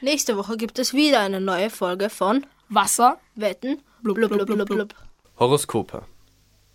Nächste 0.00 0.38
Woche 0.38 0.56
gibt 0.56 0.78
es 0.78 0.94
wieder 0.94 1.20
eine 1.20 1.38
neue 1.38 1.68
Folge 1.68 2.08
von 2.08 2.46
Wasser, 2.70 3.20
Wetten, 3.34 3.82
blub, 4.02 4.16
blub, 4.16 4.30
blub, 4.30 4.46
blub, 4.46 4.66
blub. 4.66 4.94
Horoskope. 5.38 6.06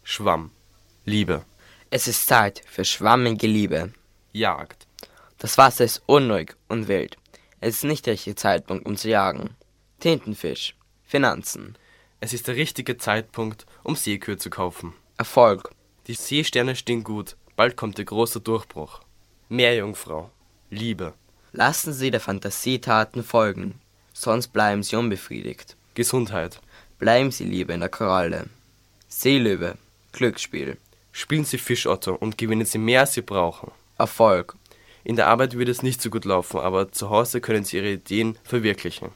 Schwamm. 0.04 0.52
Liebe. 1.04 1.44
Es 1.90 2.08
ist 2.08 2.28
Zeit 2.28 2.62
für 2.68 2.86
schwammige 2.86 3.48
Liebe. 3.48 3.92
Jagd. 4.34 4.86
Das 5.40 5.58
Wasser 5.58 5.86
ist 5.86 6.04
unruhig 6.06 6.56
und 6.68 6.88
wild. 6.88 7.18
Es 7.60 7.78
ist 7.78 7.86
nicht 7.86 8.06
der 8.06 8.14
richtige 8.14 8.36
Zeitpunkt, 8.36 8.86
um 8.86 8.96
zu 8.98 9.10
jagen. 9.10 9.56
Tintenfisch. 10.00 10.76
Finanzen. 11.08 11.76
Es 12.22 12.34
ist 12.34 12.48
der 12.48 12.56
richtige 12.56 12.98
Zeitpunkt, 12.98 13.66
um 13.84 13.96
Seekühe 13.96 14.38
zu 14.38 14.50
kaufen. 14.50 14.94
Erfolg. 15.18 15.72
Die 16.08 16.14
Seesterne 16.14 16.76
stehen 16.76 17.04
gut. 17.04 17.38
Bald 17.56 17.78
kommt 17.78 17.98
der 17.98 18.06
große 18.06 18.42
Durchbruch. 18.42 19.02
Meerjungfrau. 19.48 20.30
Liebe. 20.70 21.14
Lassen 21.52 21.94
Sie 21.94 22.12
der 22.12 22.20
Fantasie 22.20 22.80
Taten 22.80 23.24
folgen, 23.24 23.80
sonst 24.14 24.50
bleiben 24.50 24.84
Sie 24.84 24.96
unbefriedigt. 24.96 25.76
Gesundheit. 25.96 26.62
Bleiben 27.00 27.32
Sie 27.32 27.46
lieber 27.46 27.74
in 27.74 27.80
der 27.80 27.90
Koralle. 27.90 28.46
Seelöwe. 29.08 29.78
Glücksspiel. 30.12 30.78
Spielen 31.12 31.46
Sie 31.46 31.58
Fischotto 31.58 32.14
und 32.14 32.38
gewinnen 32.38 32.66
Sie 32.66 32.78
mehr, 32.78 33.02
als 33.02 33.14
Sie 33.14 33.22
brauchen. 33.22 33.72
Erfolg. 33.98 34.56
In 35.04 35.16
der 35.16 35.28
Arbeit 35.28 35.58
wird 35.58 35.70
es 35.70 35.82
nicht 35.82 36.02
so 36.02 36.10
gut 36.10 36.26
laufen, 36.26 36.60
aber 36.60 36.92
zu 36.92 37.10
Hause 37.10 37.42
können 37.42 37.64
Sie 37.64 37.78
Ihre 37.78 37.94
Ideen 37.94 38.38
verwirklichen. 38.44 39.10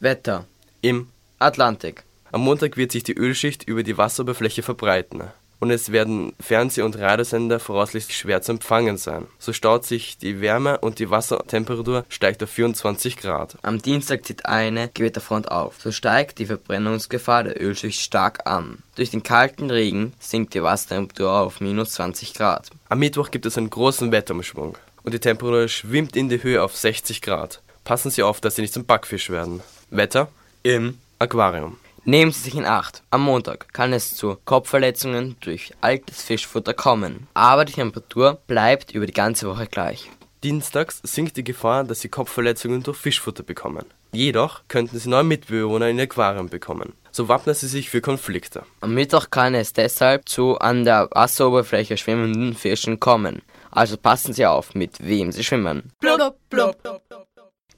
Wetter. 0.00 0.46
Im 0.80 1.08
Atlantik. 1.38 2.04
Am 2.32 2.42
Montag 2.42 2.76
wird 2.76 2.92
sich 2.92 3.02
die 3.02 3.16
Ölschicht 3.16 3.64
über 3.64 3.82
die 3.82 3.98
Wasseroberfläche 3.98 4.62
verbreiten 4.62 5.22
und 5.60 5.70
es 5.70 5.92
werden 5.92 6.32
Fernseh- 6.40 6.82
und 6.82 6.98
Radiosender 6.98 7.60
voraussichtlich 7.60 8.16
schwer 8.16 8.42
zu 8.42 8.52
empfangen 8.52 8.96
sein. 8.96 9.26
So 9.38 9.52
staut 9.52 9.84
sich 9.84 10.18
die 10.18 10.40
Wärme 10.40 10.78
und 10.78 10.98
die 10.98 11.10
Wassertemperatur 11.10 12.04
steigt 12.08 12.42
auf 12.42 12.50
24 12.50 13.16
Grad. 13.18 13.58
Am 13.62 13.80
Dienstag 13.80 14.24
zieht 14.24 14.46
eine 14.46 14.88
Gewitterfront 14.88 15.50
auf. 15.50 15.76
So 15.80 15.92
steigt 15.92 16.38
die 16.38 16.46
Verbrennungsgefahr 16.46 17.44
der 17.44 17.62
Ölschicht 17.62 18.00
stark 18.00 18.46
an. 18.46 18.78
Durch 18.96 19.10
den 19.10 19.22
kalten 19.22 19.70
Regen 19.70 20.14
sinkt 20.18 20.54
die 20.54 20.62
Wassertemperatur 20.62 21.32
auf 21.32 21.60
minus 21.60 21.92
20 21.92 22.34
Grad. 22.34 22.70
Am 22.88 22.98
Mittwoch 22.98 23.30
gibt 23.30 23.46
es 23.46 23.58
einen 23.58 23.70
großen 23.70 24.10
Wetterumschwung 24.10 24.78
und 25.02 25.14
die 25.14 25.20
Temperatur 25.20 25.68
schwimmt 25.68 26.16
in 26.16 26.28
die 26.28 26.42
Höhe 26.42 26.62
auf 26.62 26.76
60 26.76 27.20
Grad. 27.20 27.60
Passen 27.84 28.10
Sie 28.10 28.22
auf, 28.22 28.40
dass 28.40 28.56
Sie 28.56 28.62
nicht 28.62 28.74
zum 28.74 28.86
Backfisch 28.86 29.30
werden. 29.30 29.60
Wetter 29.90 30.28
im 30.62 30.98
Aquarium. 31.18 31.76
Nehmen 32.04 32.32
Sie 32.32 32.40
sich 32.40 32.54
in 32.54 32.64
Acht. 32.64 33.02
Am 33.10 33.22
Montag 33.22 33.72
kann 33.74 33.92
es 33.92 34.16
zu 34.16 34.38
Kopfverletzungen 34.46 35.36
durch 35.40 35.72
altes 35.82 36.22
Fischfutter 36.22 36.72
kommen, 36.72 37.28
aber 37.34 37.66
die 37.66 37.74
Temperatur 37.74 38.40
bleibt 38.46 38.92
über 38.92 39.06
die 39.06 39.12
ganze 39.12 39.46
Woche 39.48 39.66
gleich. 39.66 40.10
Dienstags 40.42 41.00
sinkt 41.02 41.36
die 41.36 41.44
Gefahr, 41.44 41.84
dass 41.84 42.00
Sie 42.00 42.08
Kopfverletzungen 42.08 42.82
durch 42.82 42.96
Fischfutter 42.96 43.42
bekommen. 43.42 43.84
Jedoch 44.12 44.62
könnten 44.68 44.98
Sie 44.98 45.10
neue 45.10 45.24
Mitbewohner 45.24 45.88
in 45.88 46.00
Aquarium 46.00 46.48
bekommen. 46.48 46.94
So 47.12 47.28
wappnen 47.28 47.54
Sie 47.54 47.68
sich 47.68 47.90
für 47.90 48.00
Konflikte. 48.00 48.62
Am 48.80 48.94
Mittwoch 48.94 49.28
kann 49.30 49.54
es 49.54 49.74
deshalb 49.74 50.26
zu 50.26 50.58
an 50.58 50.84
der 50.84 51.08
Wasseroberfläche 51.12 51.98
schwimmenden 51.98 52.54
Fischen 52.54 52.98
kommen. 52.98 53.42
Also 53.70 53.98
passen 53.98 54.32
Sie 54.32 54.46
auf, 54.46 54.74
mit 54.74 55.06
wem 55.06 55.30
Sie 55.32 55.44
schwimmen. 55.44 55.92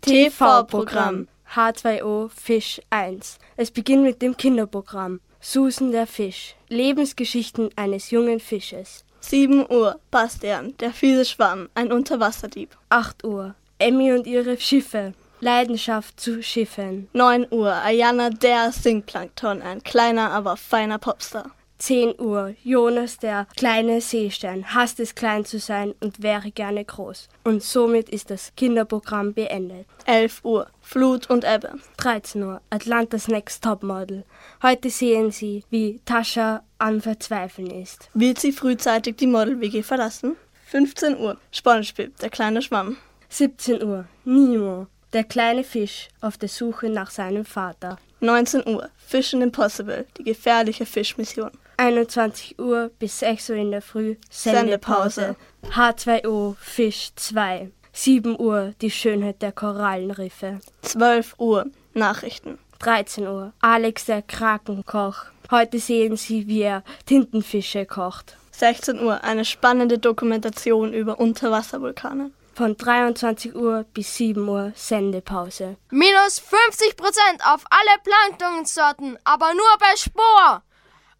TV-Programm 0.00 1.26
H2O 1.54 2.30
Fisch 2.30 2.80
1. 2.88 3.38
Es 3.58 3.70
beginnt 3.70 4.04
mit 4.04 4.22
dem 4.22 4.38
Kinderprogramm. 4.38 5.20
Susan 5.38 5.92
der 5.92 6.06
Fisch. 6.06 6.56
Lebensgeschichten 6.68 7.68
eines 7.76 8.10
jungen 8.10 8.40
Fisches. 8.40 9.04
7 9.20 9.70
Uhr. 9.70 10.00
Bastian, 10.10 10.74
der 10.78 10.92
fiese 10.92 11.26
Schwamm, 11.26 11.68
ein 11.74 11.92
Unterwasserdieb. 11.92 12.70
8 12.88 13.24
Uhr. 13.24 13.54
Emmy 13.78 14.12
und 14.12 14.26
ihre 14.26 14.58
Schiffe. 14.58 15.12
Leidenschaft 15.40 16.18
zu 16.18 16.42
Schiffen. 16.42 17.08
9 17.12 17.48
Uhr. 17.50 17.74
Ayana, 17.74 18.30
der 18.30 18.72
Singplankton, 18.72 19.60
ein 19.60 19.82
kleiner, 19.82 20.30
aber 20.30 20.56
feiner 20.56 20.98
Popstar. 20.98 21.50
10 21.82 22.20
Uhr. 22.20 22.54
Jonas, 22.62 23.18
der 23.18 23.48
kleine 23.56 24.00
Seestern, 24.00 24.72
hasst 24.72 25.00
es 25.00 25.16
klein 25.16 25.44
zu 25.44 25.58
sein 25.58 25.96
und 25.98 26.22
wäre 26.22 26.52
gerne 26.52 26.84
groß. 26.84 27.28
Und 27.42 27.60
somit 27.64 28.08
ist 28.08 28.30
das 28.30 28.52
Kinderprogramm 28.56 29.34
beendet. 29.34 29.86
11 30.06 30.44
Uhr. 30.44 30.68
Flut 30.80 31.28
und 31.28 31.44
Ebbe. 31.44 31.72
13 31.96 32.40
Uhr. 32.44 32.60
Atlantas 32.70 33.26
Next 33.26 33.64
Topmodel. 33.64 34.24
Heute 34.62 34.90
sehen 34.90 35.32
Sie, 35.32 35.64
wie 35.70 36.00
Tascha 36.04 36.62
am 36.78 37.00
Verzweifeln 37.00 37.72
ist. 37.72 38.10
Wird 38.14 38.38
sie 38.38 38.52
frühzeitig 38.52 39.16
die 39.16 39.26
Model-WG 39.26 39.82
verlassen? 39.82 40.36
15 40.66 41.18
Uhr. 41.18 41.36
Spongebob, 41.50 42.16
der 42.18 42.30
kleine 42.30 42.62
Schwamm. 42.62 42.96
17 43.28 43.82
Uhr. 43.82 44.04
Nemo, 44.24 44.86
der 45.12 45.24
kleine 45.24 45.64
Fisch, 45.64 46.10
auf 46.20 46.38
der 46.38 46.48
Suche 46.48 46.88
nach 46.90 47.10
seinem 47.10 47.44
Vater. 47.44 47.98
19 48.20 48.68
Uhr. 48.68 48.88
Fishing 49.04 49.42
Impossible, 49.42 50.06
die 50.16 50.22
gefährliche 50.22 50.86
Fischmission. 50.86 51.50
21 51.76 52.58
Uhr 52.58 52.90
bis 52.98 53.18
6 53.20 53.50
Uhr 53.50 53.56
in 53.56 53.70
der 53.70 53.82
Früh 53.82 54.16
Sendepause. 54.30 55.36
H2O 55.70 56.56
Fisch 56.58 57.10
2. 57.16 57.70
7 57.92 58.38
Uhr 58.38 58.74
die 58.80 58.90
Schönheit 58.90 59.42
der 59.42 59.52
Korallenriffe. 59.52 60.60
12 60.82 61.34
Uhr 61.38 61.66
Nachrichten. 61.94 62.58
13 62.78 63.26
Uhr 63.26 63.52
Alex 63.60 64.06
der 64.06 64.22
Krakenkoch. 64.22 65.26
Heute 65.50 65.78
sehen 65.78 66.16
Sie, 66.16 66.46
wie 66.48 66.62
er 66.62 66.82
Tintenfische 67.06 67.84
kocht. 67.86 68.36
16 68.52 69.00
Uhr 69.02 69.22
eine 69.22 69.44
spannende 69.44 69.98
Dokumentation 69.98 70.92
über 70.92 71.20
Unterwasservulkane. 71.20 72.30
Von 72.54 72.76
23 72.76 73.54
Uhr 73.54 73.84
bis 73.94 74.16
7 74.16 74.46
Uhr 74.46 74.72
Sendepause. 74.74 75.76
Minus 75.90 76.40
50% 76.40 77.52
auf 77.52 77.64
alle 77.70 77.98
Planktonsorten, 78.04 79.18
aber 79.24 79.54
nur 79.54 79.78
bei 79.78 79.96
Spor. 79.96 80.62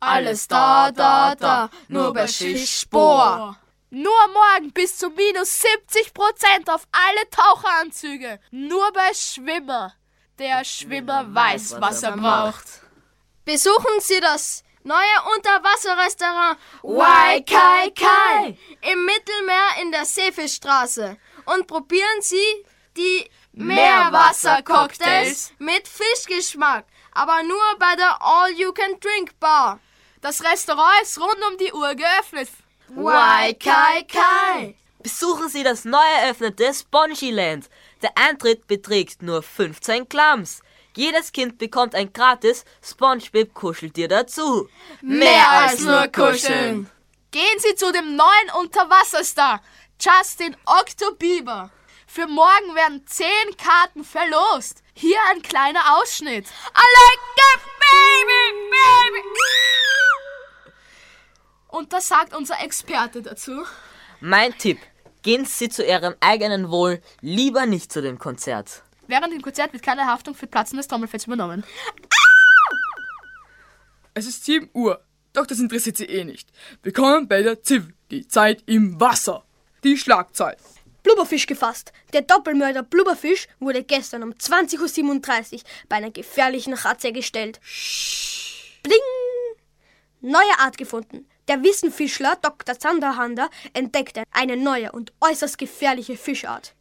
Alles 0.04 0.49
da, 0.49 0.90
da, 0.90 1.37
da, 1.37 1.71
nur 1.87 2.12
bei 2.12 2.26
Fischspor. 2.26 3.56
Nur 3.90 4.28
morgen 4.32 4.73
bis 4.73 4.99
zu 4.99 5.11
minus 5.11 5.62
70% 5.62 6.68
auf 6.71 6.88
alle 6.90 7.30
Taucheranzüge. 7.30 8.40
Nur 8.50 8.92
bei 8.92 9.14
Schwimmer. 9.14 9.94
Der 10.40 10.64
Schwimmer 10.64 11.32
weiß, 11.32 11.76
was 11.78 12.02
er 12.02 12.16
braucht. 12.16 12.64
Besuchen 13.44 14.00
Sie 14.00 14.18
das 14.18 14.64
neue 14.82 14.97
Unterwasserrestaurant 15.37 16.59
Waikaikai 16.82 18.59
im 18.80 19.04
Mittelmeer 19.04 19.82
in 19.82 19.92
der 19.92 20.04
Seefischstraße 20.04 21.16
und 21.44 21.68
probieren 21.68 22.23
Sie 22.23 22.66
die 22.97 23.30
Meerwassercocktails 23.52 25.52
mit 25.59 25.87
Fischgeschmack, 25.87 26.87
aber 27.12 27.44
nur 27.44 27.78
bei 27.78 27.94
der 27.94 28.21
All-You-Can-Drink-Bar. 28.21 29.78
Das 30.23 30.41
Restaurant 30.45 31.02
ist 31.02 31.19
rund 31.19 31.37
um 31.50 31.59
die 31.59 31.73
Uhr 31.73 31.97
geöffnet. 31.97 32.49
Waikaikai. 32.91 34.76
Besuchen 35.02 35.49
Sie 35.49 35.64
das 35.64 35.85
neu 35.85 35.99
eröffnete 36.21 36.73
Spongyland. 36.73 37.69
Der 38.02 38.12
Eintritt 38.14 38.69
beträgt 38.69 39.21
nur 39.21 39.43
15 39.43 40.09
Klams. 40.09 40.62
Jedes 40.97 41.33
Kind 41.33 41.59
bekommt 41.59 41.97
ein 41.97 42.12
gratis 42.12 42.64
SpongeBob 42.85 43.52
Kuscheltier 43.52 44.07
dazu. 44.07 44.69
Mehr 45.00 45.50
als 45.50 45.81
nur 45.81 46.07
kuscheln. 46.07 46.88
Gehen 47.33 47.59
Sie 47.59 47.75
zu 47.75 47.91
dem 47.91 48.14
neuen 48.14 48.50
Unterwasserstar, 48.61 49.61
Justin 50.00 50.57
Octobieber. 50.67 51.73
Für 52.07 52.29
morgen 52.29 52.76
werden 52.76 53.05
10 53.05 53.26
Karten 53.57 54.05
verlost. 54.05 54.83
Hier 54.95 55.19
ein 55.31 55.43
kleiner 55.43 55.99
Ausschnitt. 55.99 56.47
I 56.47 56.85
like 56.85 57.72
baby, 57.92 58.42
baby. 58.70 59.22
Und 61.68 61.92
das 61.92 62.08
sagt 62.08 62.34
unser 62.34 62.61
Experte 62.62 63.22
dazu. 63.22 63.64
Mein 64.20 64.56
Tipp. 64.58 64.78
Gehen 65.22 65.44
Sie 65.44 65.68
zu 65.68 65.84
Ihrem 65.84 66.14
eigenen 66.20 66.70
Wohl 66.70 67.00
lieber 67.20 67.66
nicht 67.66 67.92
zu 67.92 68.02
dem 68.02 68.18
Konzert. 68.18 68.82
Während 69.06 69.32
dem 69.32 69.42
Konzert 69.42 69.72
wird 69.72 69.82
keine 69.82 70.06
Haftung 70.06 70.34
für 70.34 70.46
platzendes 70.46 70.88
Trommelfels 70.88 71.26
übernommen. 71.26 71.64
Es 74.14 74.26
ist 74.26 74.44
7 74.44 74.68
Uhr, 74.75 75.02
doch 75.32 75.46
das 75.46 75.61
interessiert 75.61 75.96
Sie 75.96 76.06
eh 76.06 76.25
nicht. 76.25 76.49
Willkommen 76.82 77.28
bei 77.28 77.42
der 77.42 77.62
ZIV, 77.62 77.88
die 78.11 78.26
Zeit 78.26 78.64
im 78.66 79.00
Wasser. 79.00 79.44
Die 79.84 79.97
Schlagzeit. 79.97 80.58
Blubberfisch 81.02 81.47
gefasst. 81.47 81.93
Der 82.12 82.23
Doppelmörder 82.23 82.82
Blubberfisch 82.82 83.49
wurde 83.58 83.82
gestern 83.82 84.23
um 84.23 84.30
20.37 84.30 85.54
Uhr 85.54 85.60
bei 85.88 85.97
einer 85.97 86.10
gefährlichen 86.10 86.75
Razzia 86.75 87.10
gestellt. 87.10 87.60
Bling! 88.82 88.99
Neue 90.21 90.58
Art 90.58 90.78
gefunden. 90.78 91.28
Der 91.49 91.62
Wissenfischler 91.62 92.36
Dr. 92.41 92.78
Zanderhander 92.78 93.50
entdeckte 93.73 94.23
eine 94.30 94.56
neue 94.56 94.93
und 94.93 95.12
äußerst 95.21 95.58
gefährliche 95.58 96.17
Fischart. 96.17 96.75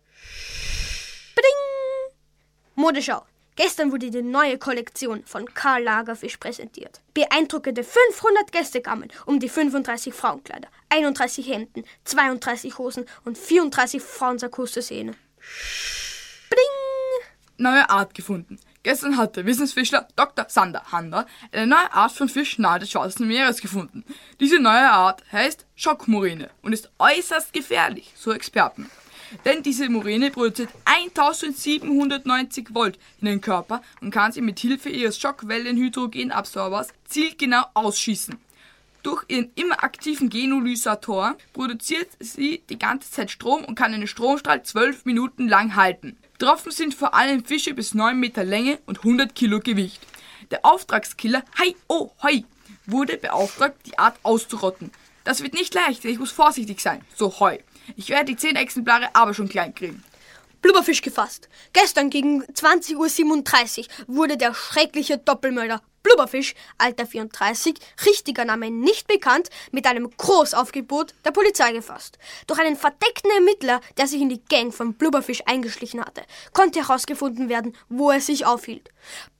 Bling! 1.35 2.15
Modeschau. 2.75 3.25
Gestern 3.55 3.91
wurde 3.91 4.09
die 4.09 4.21
neue 4.21 4.57
Kollektion 4.57 5.23
von 5.25 5.45
Karl 5.53 5.83
Lagerfisch 5.83 6.37
präsentiert. 6.37 7.01
Beeindruckende 7.13 7.83
500 7.83 8.51
Gäste 8.51 8.81
kamen, 8.81 9.11
um 9.25 9.39
die 9.39 9.49
35 9.49 10.13
Frauenkleider, 10.13 10.69
31 10.89 11.47
Hemden, 11.47 11.83
32 12.05 12.77
Hosen 12.77 13.05
und 13.25 13.37
34 13.37 14.01
Frauensakkos 14.01 14.71
zu 14.71 14.81
sehen. 14.81 15.15
Bling! 16.49 17.31
Neue 17.57 17.89
Art 17.89 18.13
gefunden. 18.13 18.57
Gestern 18.83 19.17
hat 19.17 19.35
der 19.35 19.45
Wissensfischler 19.45 20.07
Dr. 20.15 20.45
Sander 20.49 20.91
Hander 20.91 21.27
eine 21.51 21.67
neue 21.67 21.93
Art 21.93 22.13
von 22.13 22.29
Fisch 22.29 22.57
nahe 22.57 22.79
des 22.79 22.89
Schwarzen 22.89 23.27
Meeres 23.27 23.61
gefunden. 23.61 24.03
Diese 24.39 24.59
neue 24.59 24.89
Art 24.89 25.23
heißt 25.31 25.67
Schockmorine 25.75 26.49
und 26.63 26.73
ist 26.73 26.89
äußerst 26.97 27.53
gefährlich, 27.53 28.11
so 28.15 28.31
Experten. 28.31 28.89
Denn 29.45 29.63
diese 29.63 29.89
Moräne 29.89 30.31
produziert 30.31 30.69
1790 30.85 32.73
Volt 32.73 32.99
in 33.19 33.27
den 33.27 33.41
Körper 33.41 33.81
und 34.01 34.11
kann 34.11 34.31
sie 34.31 34.41
mit 34.41 34.59
Hilfe 34.59 34.89
ihres 34.89 35.19
Schockwellenhydrogenabsorbers 35.19 36.89
zielgenau 37.05 37.63
ausschießen. 37.73 38.37
Durch 39.03 39.23
ihren 39.29 39.51
immer 39.55 39.83
aktiven 39.83 40.29
Genulysator 40.29 41.35
produziert 41.53 42.09
sie 42.19 42.61
die 42.69 42.77
ganze 42.77 43.09
Zeit 43.09 43.31
Strom 43.31 43.65
und 43.65 43.75
kann 43.75 43.93
einen 43.93 44.05
Stromstrahl 44.05 44.61
12 44.61 45.05
Minuten 45.05 45.47
lang 45.47 45.75
halten. 45.75 46.17
Betroffen 46.37 46.71
sind 46.71 46.93
vor 46.93 47.13
allem 47.13 47.43
Fische 47.43 47.73
bis 47.73 47.93
9 47.93 48.19
Meter 48.19 48.43
Länge 48.43 48.79
und 48.85 48.99
100 48.99 49.33
Kilo 49.33 49.59
Gewicht. 49.59 50.01
Der 50.51 50.65
Auftragskiller 50.65 51.43
Hai 51.57 51.75
Oh 51.87 52.11
Hoi 52.21 52.43
wurde 52.85 53.17
beauftragt, 53.17 53.77
die 53.85 53.97
Art 53.97 54.17
auszurotten. 54.23 54.91
Das 55.23 55.41
wird 55.41 55.53
nicht 55.53 55.73
leicht, 55.73 56.03
denn 56.03 56.11
ich 56.11 56.19
muss 56.19 56.31
vorsichtig 56.31 56.79
sein, 56.81 57.01
so 57.15 57.39
Hoi. 57.39 57.59
Ich 57.95 58.09
werde 58.09 58.25
die 58.25 58.37
10 58.37 58.55
Exemplare 58.55 59.09
aber 59.13 59.33
schon 59.33 59.49
klein 59.49 59.73
kriegen. 59.73 60.03
Blubberfisch 60.61 61.01
gefasst. 61.01 61.49
Gestern 61.73 62.09
gegen 62.09 62.43
20.37 62.43 63.79
Uhr 63.79 64.15
wurde 64.15 64.37
der 64.37 64.53
schreckliche 64.53 65.17
Doppelmörder 65.17 65.81
Blubberfisch, 66.03 66.55
Alter 66.77 67.05
34, 67.05 67.75
richtiger 68.05 68.45
Name 68.45 68.71
nicht 68.71 69.07
bekannt, 69.07 69.49
mit 69.71 69.85
einem 69.85 70.09
Großaufgebot 70.09 71.13
der 71.25 71.31
Polizei 71.31 71.71
gefasst. 71.71 72.17
Durch 72.47 72.59
einen 72.59 72.75
verdeckten 72.75 73.31
Ermittler, 73.31 73.81
der 73.97 74.07
sich 74.07 74.21
in 74.21 74.29
die 74.29 74.43
Gang 74.45 74.73
von 74.73 74.95
Blubberfisch 74.95 75.43
eingeschlichen 75.45 76.03
hatte, 76.03 76.23
konnte 76.53 76.79
herausgefunden 76.79 77.49
werden, 77.49 77.77
wo 77.89 78.09
er 78.09 78.21
sich 78.21 78.45
aufhielt. 78.45 78.89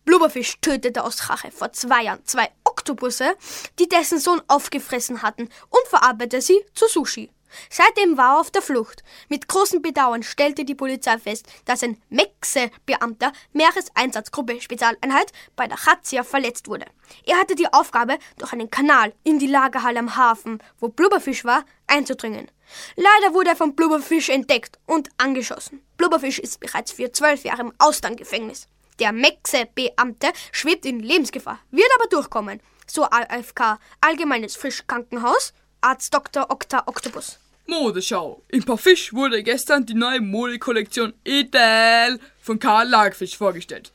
Blubberfisch 0.06 0.60
tötete 0.62 1.04
aus 1.04 1.30
Rache 1.30 1.52
vor 1.52 1.74
zwei 1.74 2.04
Jahren 2.04 2.26
zwei 2.26 2.50
Oktopusse, 2.64 3.36
die 3.80 3.88
dessen 3.88 4.20
Sohn 4.20 4.42
aufgefressen 4.48 5.22
hatten, 5.22 5.50
und 5.70 5.88
verarbeitete 5.88 6.42
sie 6.42 6.64
zu 6.74 6.88
Sushi. 6.88 7.30
Seitdem 7.70 8.18
war 8.18 8.36
er 8.36 8.40
auf 8.40 8.52
der 8.52 8.62
Flucht. 8.62 9.04
Mit 9.30 9.48
großem 9.48 9.82
Bedauern 9.82 10.24
stellte 10.24 10.66
die 10.66 10.76
Polizei 10.76 11.18
fest, 11.18 11.48
dass 11.66 11.84
ein 11.84 12.02
Mexe-Beamter 12.10 13.32
Meereseinsatzgruppe 13.54 14.62
Spezialeinheit 14.62 15.32
bei 15.56 15.68
der 15.68 15.78
Razzia 15.86 16.24
verletzt 16.24 16.68
wurde. 16.68 16.86
Er 17.26 17.38
hatte 17.38 17.56
die 17.56 17.72
Aufgabe, 17.72 18.18
durch 18.38 18.54
einen 18.54 18.72
Kanal 18.72 19.14
in 19.24 19.40
die 19.40 19.48
Lagerhalle 19.48 20.00
am 20.00 20.16
Hafen, 20.16 20.60
wo 20.80 20.88
Blubberfisch 20.88 21.46
war, 21.46 21.66
einzudringen. 21.88 22.50
Leider 22.96 23.34
wurde 23.34 23.50
er 23.50 23.56
von 23.56 23.76
Blubberfisch 23.76 24.30
entdeckt 24.30 24.80
und 24.86 25.10
angeschossen. 25.18 25.82
Blubberfisch 25.98 26.40
ist 26.40 26.60
bereits 26.60 26.92
für 26.94 27.12
zwölf 27.12 27.44
Jahre 27.44 27.62
im 27.62 27.74
Auslandgefängnis. 27.78 28.68
Der 29.00 29.12
Mexe-Beamte 29.12 30.32
schwebt 30.52 30.86
in 30.86 31.00
Lebensgefahr, 31.00 31.60
wird 31.72 31.90
aber 31.98 32.08
durchkommen. 32.08 32.62
So 32.88 33.04
AFK, 33.06 33.80
Allgemeines 34.02 34.56
Fischkrankenhaus, 34.56 35.54
Arzt 35.82 36.14
Dr. 36.14 36.52
Okta 36.52 36.84
Octopus. 36.86 37.40
Modeschau. 37.68 38.44
Im 38.50 38.64
Parfisch 38.64 39.14
wurde 39.14 39.44
gestern 39.44 39.86
die 39.86 39.94
neue 39.94 40.22
Modekollektion 40.22 41.14
Edel 41.24 42.20
von 42.42 42.60
Karl 42.60 42.90
Lagerfisch 42.90 43.38
vorgestellt. 43.38 43.92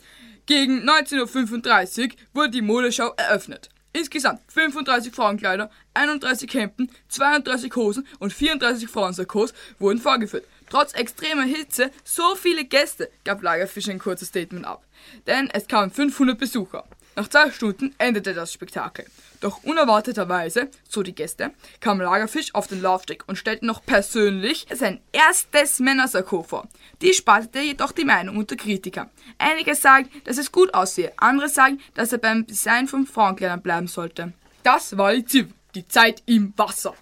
Gegen 0.46 0.88
19.35 0.88 2.04
Uhr 2.04 2.10
wurde 2.34 2.50
die 2.50 2.62
Modeschau 2.62 3.12
eröffnet. 3.16 3.68
Insgesamt 3.92 4.40
35 4.48 5.14
Frauenkleider, 5.14 5.70
31 5.94 6.52
Hemden, 6.52 6.90
32 7.08 7.74
Hosen 7.76 8.06
und 8.18 8.32
34 8.32 8.88
Frauensakkos 8.88 9.54
wurden 9.78 9.98
vorgeführt. 9.98 10.44
Trotz 10.68 10.92
extremer 10.92 11.44
Hitze, 11.44 11.90
so 12.04 12.34
viele 12.34 12.64
Gäste, 12.64 13.10
gab 13.24 13.42
Lagerfisch 13.42 13.88
ein 13.88 13.98
kurzes 13.98 14.28
Statement 14.28 14.66
ab. 14.66 14.84
Denn 15.26 15.48
es 15.50 15.66
kamen 15.66 15.90
500 15.90 16.38
Besucher. 16.38 16.84
Nach 17.18 17.28
zwei 17.28 17.50
Stunden 17.50 17.94
endete 17.96 18.34
das 18.34 18.52
Spektakel. 18.52 19.06
Doch 19.40 19.64
unerwarteterweise, 19.64 20.68
so 20.86 21.02
die 21.02 21.14
Gäste, 21.14 21.50
kam 21.80 21.98
Lagerfisch 21.98 22.54
auf 22.54 22.66
den 22.66 22.82
Laufsteg 22.82 23.24
und 23.26 23.36
stellte 23.36 23.64
noch 23.64 23.84
persönlich 23.84 24.66
sein 24.74 25.00
erstes 25.12 25.80
Männersakko 25.80 26.42
vor. 26.42 26.68
Die 27.00 27.14
spaltete 27.14 27.60
jedoch 27.60 27.92
die 27.92 28.04
Meinung 28.04 28.36
unter 28.36 28.56
Kritiker. 28.56 29.08
Einige 29.38 29.74
sagen, 29.74 30.10
dass 30.24 30.36
es 30.36 30.52
gut 30.52 30.74
aussehe, 30.74 31.14
andere 31.16 31.48
sagen, 31.48 31.80
dass 31.94 32.12
er 32.12 32.18
beim 32.18 32.46
Design 32.46 32.86
von 32.86 33.06
Frauenkleidern 33.06 33.62
bleiben 33.62 33.88
sollte. 33.88 34.34
Das 34.62 34.98
war 34.98 35.14
die 35.14 35.24
ZIP, 35.24 35.54
die 35.74 35.88
Zeit 35.88 36.22
im 36.26 36.52
Wasser. 36.58 36.94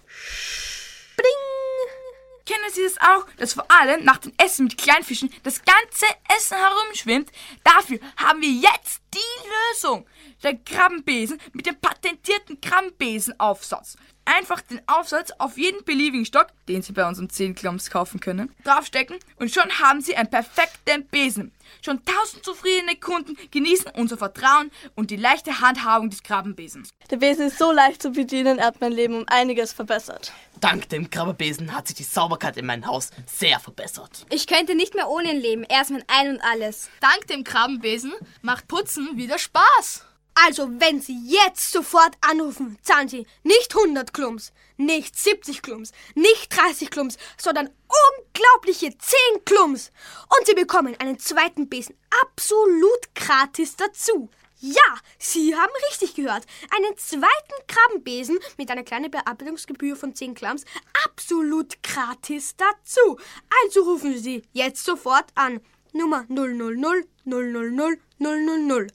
Kennen 2.45 2.71
Sie 2.71 2.83
das 2.83 3.01
auch, 3.01 3.25
dass 3.37 3.53
vor 3.53 3.65
allem 3.71 4.03
nach 4.03 4.19
dem 4.19 4.31
Essen 4.37 4.65
mit 4.65 4.77
Kleinfischen 4.77 5.33
das 5.41 5.61
ganze 5.63 6.05
Essen 6.37 6.57
herumschwimmt? 6.57 7.31
Dafür 7.63 7.99
haben 8.17 8.39
wir 8.41 8.51
jetzt 8.51 9.01
die 9.13 9.49
Lösung. 9.71 10.05
Der 10.43 10.55
Krabbenbesen 10.55 11.41
mit 11.53 11.65
dem 11.65 11.75
patentierten 11.75 12.61
Krabbenbesenaufsatz. 12.61 13.97
Einfach 14.25 14.61
den 14.61 14.81
Aufsatz 14.87 15.31
auf 15.39 15.57
jeden 15.57 15.83
beliebigen 15.85 16.25
Stock, 16.25 16.47
den 16.67 16.83
Sie 16.83 16.93
bei 16.93 17.07
uns 17.07 17.19
um 17.19 17.29
10 17.29 17.55
Klumps 17.55 17.89
kaufen 17.89 18.19
können, 18.19 18.53
draufstecken 18.63 19.17
und 19.37 19.51
schon 19.51 19.79
haben 19.79 20.01
Sie 20.01 20.15
einen 20.15 20.29
perfekten 20.29 21.07
Besen. 21.07 21.51
Schon 21.81 22.03
tausend 22.05 22.43
zufriedene 22.43 22.95
Kunden 22.95 23.37
genießen 23.51 23.91
unser 23.95 24.17
Vertrauen 24.17 24.71
und 24.95 25.11
die 25.11 25.15
leichte 25.15 25.61
Handhabung 25.61 26.09
des 26.09 26.23
Krabbenbesens. 26.23 26.89
Der 27.09 27.17
Besen 27.17 27.47
ist 27.47 27.57
so 27.57 27.71
leicht 27.71 28.01
zu 28.01 28.11
bedienen, 28.11 28.57
er 28.57 28.67
hat 28.67 28.81
mein 28.81 28.91
Leben 28.91 29.15
um 29.15 29.25
einiges 29.27 29.73
verbessert. 29.73 30.31
Dank 30.61 30.89
dem 30.89 31.09
Krabbenbesen 31.09 31.75
hat 31.75 31.87
sich 31.87 31.97
die 31.97 32.03
Sauberkeit 32.03 32.57
in 32.57 32.65
meinem 32.65 32.87
Haus 32.87 33.11
sehr 33.25 33.59
verbessert. 33.59 34.25
Ich 34.29 34.47
könnte 34.47 34.75
nicht 34.75 34.95
mehr 34.95 35.09
ohne 35.09 35.33
ihn 35.33 35.41
leben. 35.41 35.63
Er 35.63 35.81
ist 35.81 35.91
mein 35.91 36.03
Ein 36.07 36.31
und 36.31 36.41
Alles. 36.41 36.89
Dank 37.01 37.27
dem 37.27 37.43
Krabbenbesen 37.43 38.13
macht 38.41 38.67
Putzen 38.67 39.09
wieder 39.15 39.37
Spaß. 39.37 40.05
Also, 40.35 40.69
wenn 40.79 40.99
Sie 40.99 41.17
jetzt 41.27 41.71
sofort 41.71 42.15
anrufen, 42.19 42.77
zahlen 42.81 43.07
Sie 43.07 43.25
nicht 43.43 43.73
100 43.73 44.13
Klumps, 44.13 44.51
nicht 44.75 45.17
70 45.17 45.61
Klumps, 45.61 45.93
nicht 46.13 46.55
30 46.55 46.91
Klumps, 46.91 47.17
sondern 47.37 47.69
unglaubliche 47.69 48.97
10 48.97 49.45
Klumps. 49.45 49.91
Und 50.37 50.45
Sie 50.45 50.53
bekommen 50.53 50.95
einen 50.99 51.19
zweiten 51.19 51.69
Besen 51.69 51.95
absolut 52.21 53.15
gratis 53.15 53.77
dazu. 53.77 54.29
Ja, 54.59 54.97
Sie 55.17 55.55
haben 55.55 55.71
richtig 55.89 56.15
gehört. 56.15 56.45
Einen 56.75 56.97
zweiten 56.97 57.67
Krabbenbesen 57.67 58.37
mit 58.57 58.69
einer 58.69 58.83
kleinen 58.83 59.11
Bearbeitungsgebühr 59.11 59.95
von 59.95 60.15
10 60.15 60.33
Klumps 60.33 60.65
absolut 61.05 61.81
gratis 61.81 62.55
dazu. 62.57 63.17
Also 63.63 63.83
rufen 63.83 64.17
Sie 64.17 64.43
jetzt 64.51 64.83
sofort 64.83 65.31
an. 65.35 65.61
Nummer 65.93 66.25
000 66.27 66.57
000 66.57 67.03
000. 67.25 68.87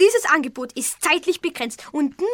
Dieses 0.00 0.24
Angebot 0.26 0.72
ist 0.72 1.02
zeitlich 1.02 1.40
begrenzt 1.40 1.84
und 1.92 2.20
nur 2.20 2.28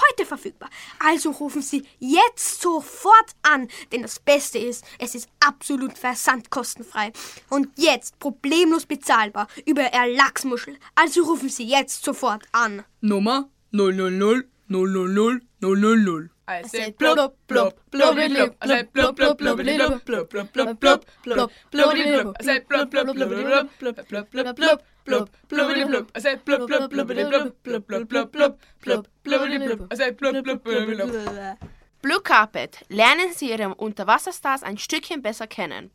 heute 0.00 0.26
verfügbar. 0.26 0.68
Also 0.98 1.30
rufen 1.30 1.62
Sie 1.62 1.86
jetzt 1.98 2.60
sofort 2.60 3.30
an, 3.42 3.68
denn 3.92 4.02
das 4.02 4.18
Beste 4.18 4.58
ist, 4.58 4.84
es 4.98 5.14
ist 5.14 5.28
absolut 5.40 5.96
versandkostenfrei 5.98 7.12
und 7.50 7.68
jetzt 7.76 8.18
problemlos 8.18 8.86
bezahlbar 8.86 9.48
über 9.64 9.82
Erlagsmuschel. 9.82 10.76
Also 10.94 11.22
rufen 11.22 11.48
Sie 11.48 11.64
jetzt 11.64 12.04
sofort 12.04 12.44
an. 12.52 12.84
Nummer 13.00 13.48
000 13.72 14.44
000 14.68 15.40
000. 15.60 16.30
I 16.48 16.62
say 16.62 16.92
blub 16.92 17.34
blub 17.48 17.74
blub, 17.90 18.18
I 18.18 18.66
say 18.66 18.82
blub 18.84 19.16
blub 19.16 19.38
blubbedyblub 19.38 20.04
blub 20.04 20.30
blub 20.30 20.52
blub 20.52 20.80
blub 20.80 21.04
blub 21.24 21.50
blubbedyblub. 21.72 22.34
I 22.38 22.42
say 22.44 22.60
blub 22.60 22.90
blub 22.90 23.08
blubbedyblub 23.08 23.68
blub 23.80 23.96
blub 24.08 24.30
blub 24.30 24.56
blub 24.56 24.80
blub 25.04 25.30
blubbedyblub. 25.48 26.08
I 26.14 26.20
say 26.20 26.36
blub 26.36 26.68
blub 26.68 26.92
blubbedyblub 26.92 27.52
blub 27.64 27.86
blub 27.86 28.08
blub 28.08 28.30
blub 28.32 28.58
blub 28.80 29.06
blubbedyblub. 29.24 29.86
I 29.90 29.96
say 29.96 30.10
blub 30.12 30.44
blub 30.44 30.62
blubbedyblub. 30.62 31.56
Blue 32.02 32.20
Carpet. 32.20 32.84
Lernen 32.88 33.32
Sie 33.32 33.50
Ihre 33.50 33.74
Unterwasserstars 33.74 34.62
ein 34.62 34.78
Stückchen 34.78 35.22
besser 35.22 35.48
kennen. 35.48 35.90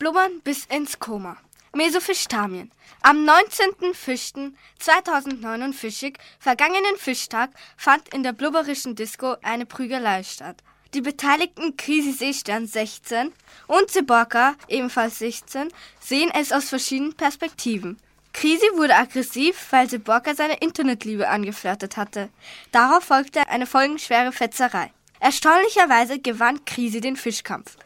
Blubbern 0.00 0.40
bis 0.42 0.64
ins 0.64 0.98
Koma. 0.98 1.36
Mesofischtamien. 1.74 2.70
Am 3.02 3.28
19.05.2049, 3.28 6.14
vergangenen 6.38 6.96
Fischtag, 6.96 7.50
fand 7.76 8.14
in 8.14 8.22
der 8.22 8.32
blubberischen 8.32 8.94
Disco 8.94 9.34
eine 9.42 9.66
Prügelei 9.66 10.22
statt. 10.22 10.62
Die 10.94 11.00
beteiligten 11.00 11.76
Krisi 11.76 12.12
Seestern 12.12 12.68
16 12.68 13.32
und 13.66 13.90
Seborka, 13.90 14.54
ebenfalls 14.68 15.18
16, 15.18 15.68
sehen 15.98 16.30
es 16.32 16.52
aus 16.52 16.68
verschiedenen 16.68 17.14
Perspektiven. 17.14 17.98
Krisi 18.32 18.66
wurde 18.74 18.96
aggressiv, 18.96 19.66
weil 19.70 19.90
Seborka 19.90 20.34
seine 20.34 20.58
Internetliebe 20.58 21.28
angeflirtet 21.28 21.96
hatte. 21.96 22.28
Darauf 22.70 23.04
folgte 23.04 23.48
eine 23.48 23.66
folgenschwere 23.66 24.32
Fetzerei. 24.32 24.92
Erstaunlicherweise 25.18 26.20
gewann 26.20 26.64
Krisi 26.64 27.00
den 27.00 27.16
Fischkampf. 27.16 27.76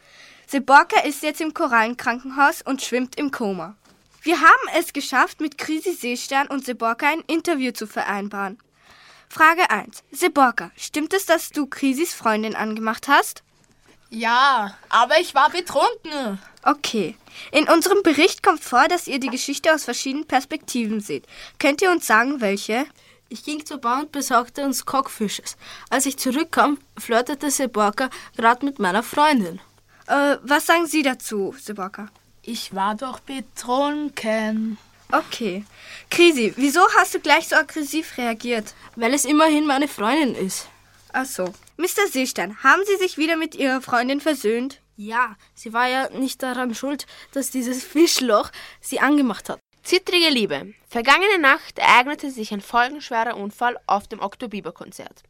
Seborka 0.45 1.01
ist 1.01 1.23
jetzt 1.23 1.41
im 1.41 1.53
Korallenkrankenhaus 1.53 2.61
und 2.63 2.81
schwimmt 2.81 3.17
im 3.17 3.31
Koma. 3.31 3.75
Wir 4.21 4.41
haben 4.41 4.69
es 4.77 4.91
geschafft, 4.91 5.39
mit 5.39 5.57
Krisi 5.57 5.93
Seestern 5.93 6.47
und 6.47 6.65
Seborka 6.65 7.07
ein 7.07 7.23
Interview 7.27 7.71
zu 7.71 7.87
vereinbaren. 7.87 8.59
Frage 9.29 9.69
1. 9.69 10.03
Seborka, 10.11 10.71
stimmt 10.75 11.13
es, 11.13 11.25
dass 11.25 11.51
du 11.51 11.67
Krisis 11.67 12.13
Freundin 12.13 12.55
angemacht 12.55 13.07
hast? 13.07 13.43
Ja, 14.09 14.75
aber 14.89 15.19
ich 15.19 15.35
war 15.35 15.51
betrunken. 15.51 16.39
Okay. 16.63 17.15
In 17.51 17.69
unserem 17.69 18.01
Bericht 18.03 18.43
kommt 18.43 18.63
vor, 18.63 18.87
dass 18.87 19.07
ihr 19.07 19.19
die 19.19 19.29
Geschichte 19.29 19.73
aus 19.73 19.85
verschiedenen 19.85 20.25
Perspektiven 20.25 20.99
seht. 20.99 21.25
Könnt 21.59 21.81
ihr 21.81 21.91
uns 21.91 22.07
sagen, 22.07 22.41
welche? 22.41 22.85
Ich 23.29 23.43
ging 23.43 23.63
zur 23.65 23.77
Bar 23.77 24.01
und 24.01 24.11
besorgte 24.11 24.65
uns 24.65 24.85
Cockfishes. 24.85 25.55
Als 25.91 26.07
ich 26.07 26.17
zurückkam, 26.17 26.79
flirtete 26.97 27.51
Seborka 27.51 28.09
gerade 28.35 28.65
mit 28.65 28.79
meiner 28.79 29.03
Freundin. 29.03 29.61
Äh, 30.07 30.37
was 30.41 30.65
sagen 30.65 30.87
Sie 30.87 31.03
dazu, 31.03 31.55
Seborka? 31.57 32.09
Ich 32.41 32.73
war 32.73 32.95
doch 32.95 33.19
betrunken. 33.19 34.77
Okay. 35.11 35.65
Krisi, 36.09 36.53
wieso 36.55 36.81
hast 36.95 37.15
du 37.15 37.19
gleich 37.19 37.47
so 37.47 37.55
aggressiv 37.55 38.17
reagiert? 38.17 38.73
Weil 38.95 39.13
es 39.13 39.25
immerhin 39.25 39.65
meine 39.65 39.87
Freundin 39.87 40.35
ist. 40.35 40.67
Ach 41.11 41.25
so. 41.25 41.53
Mr. 41.77 42.07
Seestern, 42.11 42.63
haben 42.63 42.83
Sie 42.85 42.97
sich 42.97 43.17
wieder 43.17 43.35
mit 43.35 43.55
Ihrer 43.55 43.81
Freundin 43.81 44.21
versöhnt? 44.21 44.79
Ja, 45.01 45.37
sie 45.55 45.71
war 45.71 45.87
ja 45.87 46.09
nicht 46.09 46.43
daran 46.43 46.75
schuld, 46.75 47.07
dass 47.31 47.51
dieses 47.51 47.85
Fischloch 47.85 48.51
sie 48.81 48.99
angemacht 48.99 49.47
hat. 49.47 49.57
Zittrige 49.81 50.29
Liebe. 50.29 50.73
Vergangene 50.89 51.39
Nacht 51.39 51.79
ereignete 51.79 52.29
sich 52.31 52.51
ein 52.51 52.59
folgenschwerer 52.59 53.37
Unfall 53.37 53.79
auf 53.87 54.07
dem 54.09 54.19
Oktober-Konzert. 54.19 55.23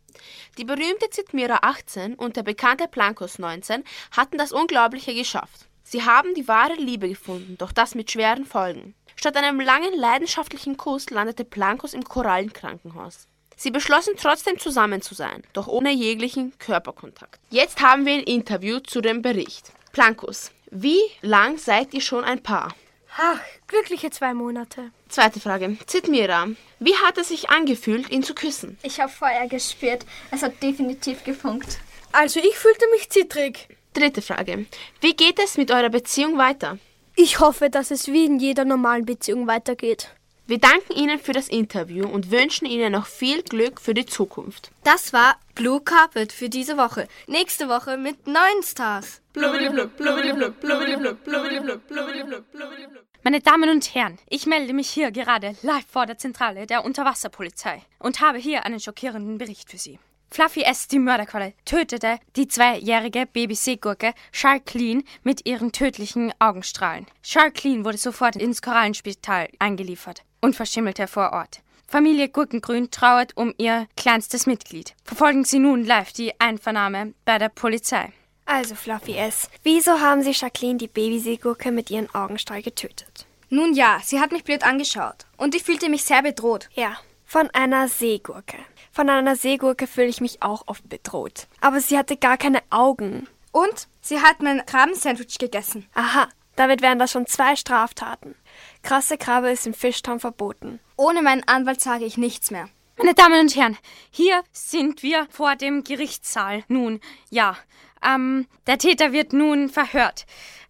Die 0.58 0.66
berühmte 0.66 1.12
Zitmira 1.12 1.60
18 1.62 2.16
und 2.16 2.36
der 2.36 2.44
bekannte 2.44 2.88
Plankos 2.88 3.38
19 3.38 3.84
hatten 4.12 4.40
das 4.40 4.52
Unglaubliche 4.52 5.14
geschafft. 5.14 5.69
Sie 5.92 6.04
haben 6.04 6.36
die 6.36 6.48
wahre 6.48 6.76
Liebe 6.76 7.10
gefunden, 7.10 7.58
doch 7.58 7.72
das 7.72 7.96
mit 7.96 8.12
schweren 8.12 8.46
Folgen. 8.46 8.94
Statt 9.16 9.36
einem 9.36 9.60
langen, 9.60 9.98
leidenschaftlichen 9.98 10.78
Kuss 10.78 11.10
landete 11.10 11.44
Plankos 11.44 11.96
im 11.96 12.04
Korallenkrankenhaus. 12.04 13.26
Sie 13.58 13.72
beschlossen 13.72 14.14
trotzdem 14.16 14.60
zusammen 14.60 15.02
zu 15.02 15.16
sein, 15.16 15.42
doch 15.54 15.66
ohne 15.66 15.92
jeglichen 15.92 16.56
Körperkontakt. 16.60 17.40
Jetzt 17.50 17.82
haben 17.82 18.06
wir 18.06 18.14
ein 18.14 18.24
Interview 18.24 18.80
zu 18.82 19.02
dem 19.02 19.24
Bericht. 19.24 19.72
Plankos, 19.92 20.52
wie 20.70 21.02
lang 21.22 21.58
seid 21.58 21.92
ihr 21.96 22.02
schon 22.02 22.24
ein 22.24 22.44
Paar? 22.44 22.76
Ach, 23.18 23.40
glückliche 23.66 24.12
zwei 24.12 24.36
Monate. 24.36 24.92
Zweite 25.08 25.40
Frage. 25.40 25.76
Zitmira, 25.88 26.50
wie 26.78 26.96
hat 26.98 27.18
es 27.18 27.30
sich 27.30 27.50
angefühlt, 27.50 28.12
ihn 28.12 28.22
zu 28.22 28.36
küssen? 28.36 28.78
Ich 28.84 29.00
habe 29.00 29.12
Feuer 29.12 29.48
gespürt. 29.48 30.06
Es 30.30 30.44
hat 30.44 30.62
definitiv 30.62 31.24
gefunkt. 31.24 31.80
Also 32.12 32.40
ich 32.40 32.56
fühlte 32.60 32.86
mich 32.92 33.10
zittrig. 33.10 33.79
Dritte 34.00 34.22
Frage. 34.22 34.66
Wie 35.02 35.14
geht 35.14 35.40
es 35.40 35.58
mit 35.58 35.72
eurer 35.72 35.90
Beziehung 35.90 36.38
weiter? 36.38 36.78
Ich 37.18 37.42
hoffe, 37.42 37.70
dass 37.70 37.92
es 37.92 38.08
wie 38.08 38.26
in 38.26 38.40
jeder 38.40 38.64
normalen 38.64 39.06
Beziehung 39.06 39.46
weitergeht. 39.46 40.08
Wir 40.48 40.58
danken 40.58 40.94
Ihnen 40.94 41.20
für 41.20 41.34
das 41.34 41.50
Interview 41.50 42.08
und 42.08 42.32
wünschen 42.32 42.66
Ihnen 42.66 42.94
noch 42.94 43.08
viel 43.08 43.44
Glück 43.44 43.82
für 43.82 43.94
die 43.94 44.06
Zukunft. 44.06 44.72
Das 44.86 45.12
war 45.12 45.38
Blue 45.54 45.82
Carpet 45.82 46.32
für 46.32 46.48
diese 46.48 46.78
Woche. 46.78 47.10
Nächste 47.28 47.68
Woche 47.68 47.98
mit 47.98 48.26
neuen 48.26 48.64
Stars. 48.64 49.22
Meine 53.24 53.42
Damen 53.42 53.70
und 53.70 53.96
Herren, 53.96 54.18
ich 54.30 54.46
melde 54.46 54.74
mich 54.74 54.90
hier 54.90 55.12
gerade 55.12 55.58
live 55.62 55.86
vor 55.92 56.06
der 56.06 56.18
Zentrale 56.18 56.66
der 56.68 56.86
Unterwasserpolizei 56.86 57.84
und 58.00 58.22
habe 58.22 58.38
hier 58.38 58.66
einen 58.66 58.80
schockierenden 58.80 59.38
Bericht 59.38 59.70
für 59.70 59.78
Sie. 59.78 60.00
Fluffy 60.32 60.62
S., 60.62 60.88
die 60.88 61.00
Mörderqualle, 61.00 61.54
tötete 61.66 62.20
die 62.36 62.48
zweijährige 62.48 63.26
Baby-Seegurke 63.26 64.14
Sharkleen 64.32 65.04
mit 65.24 65.48
ihren 65.48 65.72
tödlichen 65.72 66.32
Augenstrahlen. 66.40 67.08
Sharkleen 67.24 67.84
wurde 67.84 67.98
sofort 67.98 68.36
ins 68.36 68.62
Korallenspital 68.62 69.50
eingeliefert 69.58 70.24
und 70.42 70.56
verschimmelte 70.56 71.08
vor 71.08 71.34
Ort. 71.34 71.62
Familie 71.88 72.30
Gurkengrün 72.30 72.92
trauert 72.92 73.36
um 73.36 73.54
ihr 73.58 73.88
kleinstes 73.98 74.46
Mitglied. 74.46 74.94
Verfolgen 75.04 75.44
Sie 75.44 75.58
nun 75.58 75.84
live 75.84 76.14
die 76.14 76.40
Einvernahme 76.40 77.14
bei 77.26 77.40
der 77.40 77.50
Polizei. 77.50 78.14
Also, 78.46 78.76
Fluffy 78.76 79.16
S., 79.16 79.50
wieso 79.64 80.00
haben 80.00 80.22
Sie 80.22 80.32
Jacqueline 80.32 80.78
die 80.78 80.88
Babyseegurke 80.88 81.72
mit 81.72 81.90
ihren 81.90 82.14
Augenstrahl 82.14 82.62
getötet? 82.62 83.26
Nun 83.50 83.74
ja, 83.74 84.00
sie 84.04 84.20
hat 84.20 84.32
mich 84.32 84.44
blöd 84.44 84.64
angeschaut 84.64 85.26
und 85.38 85.56
ich 85.56 85.64
fühlte 85.64 85.90
mich 85.90 86.04
sehr 86.04 86.22
bedroht. 86.22 86.70
Ja, 86.74 86.98
Von 87.26 87.50
einer 87.52 87.88
Seegurke. 87.88 88.58
Von 89.00 89.10
einer 89.10 89.38
Seegurke 89.38 89.88
fühle 89.88 90.08
ich 90.08 90.20
mich 90.20 90.42
auch 90.44 90.64
oft 90.66 90.90
bedroht. 90.90 91.48
Aber 91.62 91.80
sie 91.80 91.98
hatte 91.98 92.18
gar 92.18 92.36
keine 92.36 92.62
Augen. 92.70 93.30
Und 93.54 93.88
sie 94.02 94.20
hat 94.20 94.42
mein 94.42 94.66
Krabensandwich 94.66 95.38
gegessen. 95.38 95.88
Aha, 95.94 96.28
damit 96.58 96.82
wären 96.82 97.00
das 97.00 97.12
schon 97.12 97.26
zwei 97.26 97.56
Straftaten. 97.56 98.36
Krasse 98.84 99.18
Krabbe 99.18 99.52
ist 99.52 99.66
im 99.66 99.74
Fischtown 99.74 100.20
verboten. 100.20 100.82
Ohne 100.98 101.22
meinen 101.22 101.48
Anwalt 101.48 101.80
sage 101.80 102.04
ich 102.04 102.18
nichts 102.18 102.52
mehr. 102.52 102.68
Meine 102.98 103.14
Damen 103.14 103.40
und 103.40 103.56
Herren, 103.56 103.78
hier 104.12 104.44
sind 104.52 105.02
wir 105.02 105.28
vor 105.30 105.56
dem 105.56 105.86
Gerichtssaal. 105.86 106.66
Nun, 106.68 107.00
ja, 107.30 107.56
ähm, 108.06 108.48
der 108.68 108.80
Täter 108.80 109.14
wird 109.14 109.32
nun 109.32 109.70
verhört. 109.70 110.26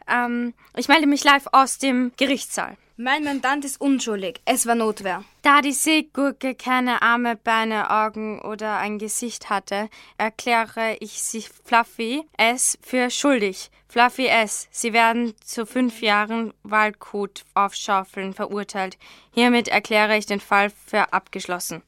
Ähm, 0.08 0.54
ich 0.76 0.88
melde 0.88 1.08
mich 1.08 1.24
live 1.24 1.48
aus 1.52 1.80
dem 1.80 2.12
Gerichtssaal. 2.16 2.78
Mein 3.02 3.24
Mandant 3.24 3.64
ist 3.64 3.80
unschuldig. 3.80 4.42
Es 4.44 4.68
war 4.68 4.76
Notwehr. 4.76 5.24
Da 5.42 5.62
die 5.62 5.72
Seegurke 5.72 6.54
keine 6.54 7.02
Arme, 7.02 7.38
Beine, 7.38 7.92
Augen 7.92 8.42
oder 8.42 8.76
ein 8.76 9.00
Gesicht 9.00 9.50
hatte, 9.50 9.88
erkläre 10.18 10.98
ich 11.00 11.24
sie 11.24 11.46
Fluffy 11.64 12.26
S. 12.36 12.78
für 12.82 13.10
schuldig. 13.10 13.72
Fluffy 13.88 14.28
S. 14.28 14.68
Sie 14.72 14.92
werden 14.92 15.34
zu 15.40 15.66
fünf 15.66 16.02
Jahren 16.02 16.54
Waldkot 16.64 17.46
aufschaufeln 17.54 18.34
verurteilt. 18.34 18.98
Hiermit 19.32 19.70
erkläre 19.70 20.18
ich 20.18 20.26
den 20.26 20.42
Fall 20.42 20.70
für 20.70 21.14
abgeschlossen. 21.14 21.82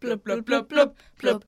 Blub, 0.00 0.24
blub, 0.24 0.44
blub, 0.44 0.68
blub, 0.68 0.94
blub. 1.16 1.44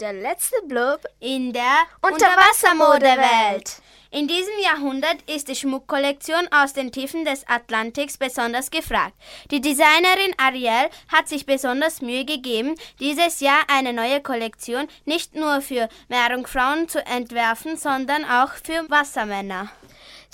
Der 0.00 0.12
letzte 0.12 0.56
Blub 0.66 1.04
in 1.20 1.52
der 1.52 1.84
Unterwassermodewelt. 2.00 3.80
In 4.10 4.26
diesem 4.26 4.58
Jahrhundert 4.62 5.22
ist 5.26 5.48
die 5.48 5.54
Schmuckkollektion 5.54 6.48
aus 6.50 6.72
den 6.72 6.92
Tiefen 6.92 7.24
des 7.24 7.46
Atlantiks 7.48 8.18
besonders 8.18 8.70
gefragt. 8.70 9.14
Die 9.50 9.60
Designerin 9.60 10.34
Ariel 10.38 10.90
hat 11.08 11.28
sich 11.28 11.46
besonders 11.46 12.02
Mühe 12.02 12.24
gegeben, 12.24 12.74
dieses 13.00 13.40
Jahr 13.40 13.62
eine 13.68 13.92
neue 13.92 14.20
Kollektion 14.20 14.88
nicht 15.04 15.34
nur 15.34 15.62
für 15.62 15.88
Meerjungfrauen 16.08 16.88
zu 16.88 17.04
entwerfen, 17.06 17.76
sondern 17.76 18.24
auch 18.24 18.54
für 18.54 18.84
Wassermänner. 18.90 19.70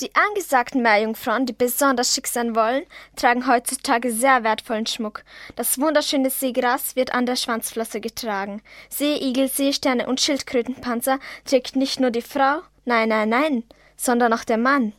Die 0.00 0.14
angesagten 0.14 0.80
Meerjungfrauen, 0.80 1.44
die 1.44 1.52
besonders 1.52 2.14
schick 2.14 2.28
sein 2.28 2.54
wollen, 2.54 2.84
tragen 3.16 3.48
heutzutage 3.48 4.12
sehr 4.12 4.44
wertvollen 4.44 4.86
Schmuck. 4.86 5.24
Das 5.56 5.80
wunderschöne 5.80 6.30
Seegras 6.30 6.94
wird 6.94 7.12
an 7.14 7.26
der 7.26 7.34
Schwanzflosse 7.34 8.00
getragen. 8.00 8.62
Seeigel, 8.88 9.48
Seesterne 9.48 10.06
und 10.06 10.20
Schildkrötenpanzer 10.20 11.18
trägt 11.44 11.74
nicht 11.74 11.98
nur 11.98 12.12
die 12.12 12.22
Frau, 12.22 12.60
nein, 12.84 13.08
nein, 13.08 13.28
nein, 13.28 13.64
sondern 13.96 14.32
auch 14.32 14.44
der 14.44 14.58
Mann. 14.58 14.92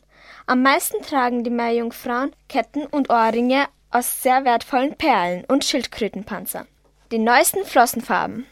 Am 0.46 0.62
meisten 0.62 1.00
tragen 1.02 1.44
die 1.44 1.50
Meerjungfrauen 1.50 2.32
Ketten 2.48 2.84
und 2.84 3.08
Ohrringe 3.08 3.68
aus 3.90 4.22
sehr 4.22 4.44
wertvollen 4.44 4.96
Perlen 4.96 5.44
und 5.46 5.64
Schildkrötenpanzer. 5.64 6.66
Die 7.10 7.18
neuesten 7.18 7.64
Flossenfarben. 7.64 8.46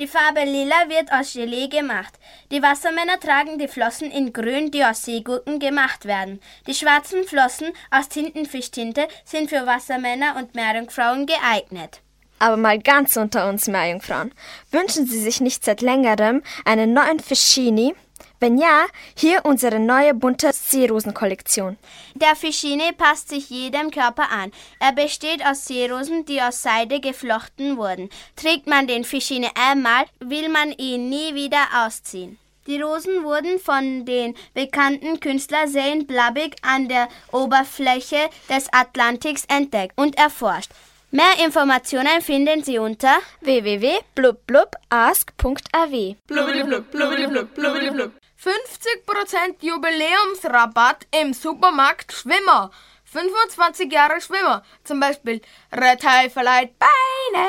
Die 0.00 0.08
Farbe 0.08 0.42
Lila 0.42 0.88
wird 0.88 1.12
aus 1.12 1.34
Gelee 1.34 1.68
gemacht. 1.68 2.14
Die 2.50 2.60
Wassermänner 2.60 3.20
tragen 3.20 3.60
die 3.60 3.68
Flossen 3.68 4.10
in 4.10 4.32
Grün, 4.32 4.72
die 4.72 4.84
aus 4.84 5.04
Seegurken 5.04 5.60
gemacht 5.60 6.04
werden. 6.04 6.40
Die 6.66 6.74
schwarzen 6.74 7.22
Flossen 7.22 7.72
aus 7.92 8.08
Tintenfischtinte 8.08 9.06
sind 9.24 9.50
für 9.50 9.66
Wassermänner 9.66 10.34
und 10.36 10.56
Meerjungfrauen 10.56 11.26
geeignet. 11.26 12.00
Aber 12.40 12.56
mal 12.56 12.80
ganz 12.80 13.16
unter 13.16 13.48
uns 13.48 13.68
Meerjungfrauen. 13.68 14.32
Wünschen 14.72 15.06
Sie 15.06 15.20
sich 15.20 15.40
nicht 15.40 15.64
seit 15.64 15.80
längerem 15.80 16.42
einen 16.64 16.92
neuen 16.92 17.20
Fischini? 17.20 17.94
Wenn 18.40 18.58
ja, 18.58 18.86
hier 19.16 19.44
unsere 19.44 19.78
neue 19.78 20.14
bunte 20.14 20.52
Seerosenkollektion. 20.52 21.78
Der 22.14 22.36
Fischini 22.36 22.92
passt 22.92 23.28
sich 23.28 23.48
jedem 23.48 23.90
Körper 23.90 24.30
an. 24.30 24.52
Er 24.80 24.92
besteht 24.92 25.44
aus 25.44 25.64
Seerosen, 25.64 26.24
die 26.26 26.42
aus 26.42 26.62
Seide 26.62 27.00
geflochten 27.00 27.76
wurden. 27.76 28.10
Trägt 28.36 28.66
man 28.66 28.86
den 28.86 29.04
Fischini 29.04 29.48
einmal, 29.54 30.04
will 30.20 30.48
man 30.48 30.72
ihn 30.72 31.08
nie 31.08 31.34
wieder 31.34 31.64
ausziehen. 31.84 32.38
Die 32.66 32.80
Rosen 32.80 33.24
wurden 33.24 33.58
von 33.58 34.06
den 34.06 34.34
bekannten 34.54 35.20
Künstler 35.20 35.66
Zane 35.66 36.04
Blabig 36.04 36.56
an 36.62 36.88
der 36.88 37.08
Oberfläche 37.30 38.30
des 38.48 38.72
Atlantiks 38.72 39.44
entdeckt 39.46 39.92
und 39.96 40.16
erforscht. 40.16 40.70
Mehr 41.14 41.38
Informationen 41.44 42.20
finden 42.22 42.64
Sie 42.64 42.76
unter 42.76 43.20
www.blubblub.ask.aw. 43.40 46.16
Blubbliblub, 46.26 46.90
blubbliblub, 46.90 47.54
blubbliblub. 47.54 48.12
50% 48.42 49.60
Jubiläumsrabatt 49.60 51.06
im 51.12 51.32
Supermarkt 51.32 52.12
Schwimmer. 52.12 52.72
25 53.04 53.92
Jahre 53.92 54.20
Schwimmer. 54.20 54.64
Zum 54.82 54.98
Beispiel 54.98 55.40
Red 55.70 56.04
High 56.04 56.32
verleiht 56.32 56.76
Beine. 56.80 57.46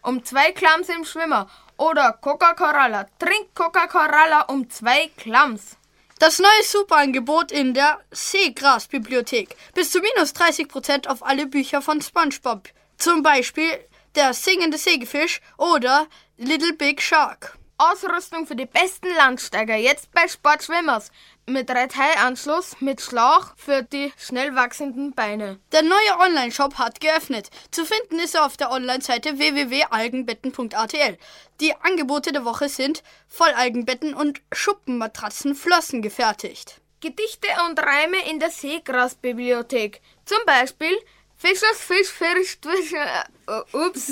Um 0.00 0.24
zwei 0.24 0.52
Klams 0.52 0.88
im 0.88 1.04
Schwimmer. 1.04 1.50
Oder 1.76 2.16
Coca-Cola. 2.18 3.08
Trink 3.18 3.54
Coca-Cola 3.54 4.46
um 4.48 4.70
zwei 4.70 5.10
Klams. 5.18 5.76
Das 6.22 6.38
neue 6.38 6.62
Superangebot 6.62 7.50
in 7.50 7.74
der 7.74 7.98
Seegras-Bibliothek. 8.12 9.56
Bis 9.74 9.90
zu 9.90 9.98
minus 9.98 10.30
30% 10.36 11.08
auf 11.08 11.24
alle 11.24 11.48
Bücher 11.48 11.82
von 11.82 12.00
SpongeBob. 12.00 12.68
Zum 12.96 13.24
Beispiel 13.24 13.66
Der 14.14 14.32
singende 14.32 14.78
Sägefisch 14.78 15.40
oder 15.58 16.06
Little 16.36 16.74
Big 16.74 17.02
Shark. 17.02 17.58
Ausrüstung 17.78 18.46
für 18.46 18.56
die 18.56 18.66
besten 18.66 19.08
Landsteiger 19.14 19.76
jetzt 19.76 20.12
bei 20.12 20.28
Sportschwimmers. 20.28 21.10
Mit 21.46 21.70
Red 21.70 21.96
High 21.96 22.24
Anschluss, 22.24 22.76
mit 22.80 23.00
Schlauch 23.00 23.56
für 23.56 23.82
die 23.82 24.12
schnell 24.16 24.54
wachsenden 24.54 25.12
Beine. 25.12 25.58
Der 25.72 25.82
neue 25.82 26.18
Online-Shop 26.20 26.74
hat 26.78 27.00
geöffnet. 27.00 27.50
Zu 27.72 27.84
finden 27.84 28.20
ist 28.20 28.36
er 28.36 28.46
auf 28.46 28.56
der 28.56 28.70
Online-Seite 28.70 29.38
www.algenbetten.atl. 29.38 31.18
Die 31.60 31.74
Angebote 31.74 32.32
der 32.32 32.44
Woche 32.44 32.68
sind 32.68 33.02
Vollalgenbetten 33.28 34.14
und 34.14 34.40
Schuppenmatratzen 34.52 35.54
Flossen 35.54 36.02
gefertigt. 36.02 36.80
Gedichte 37.00 37.48
und 37.68 37.80
Reime 37.80 38.30
in 38.30 38.38
der 38.38 38.50
Seegras-Bibliothek. 38.50 40.00
Zum 40.24 40.38
Beispiel 40.46 40.96
Fischers 41.36 41.80
Fisch 41.80 42.08
fischt, 42.08 42.64
Fisch, 42.64 42.92
äh, 42.92 43.76
ups, 43.76 44.10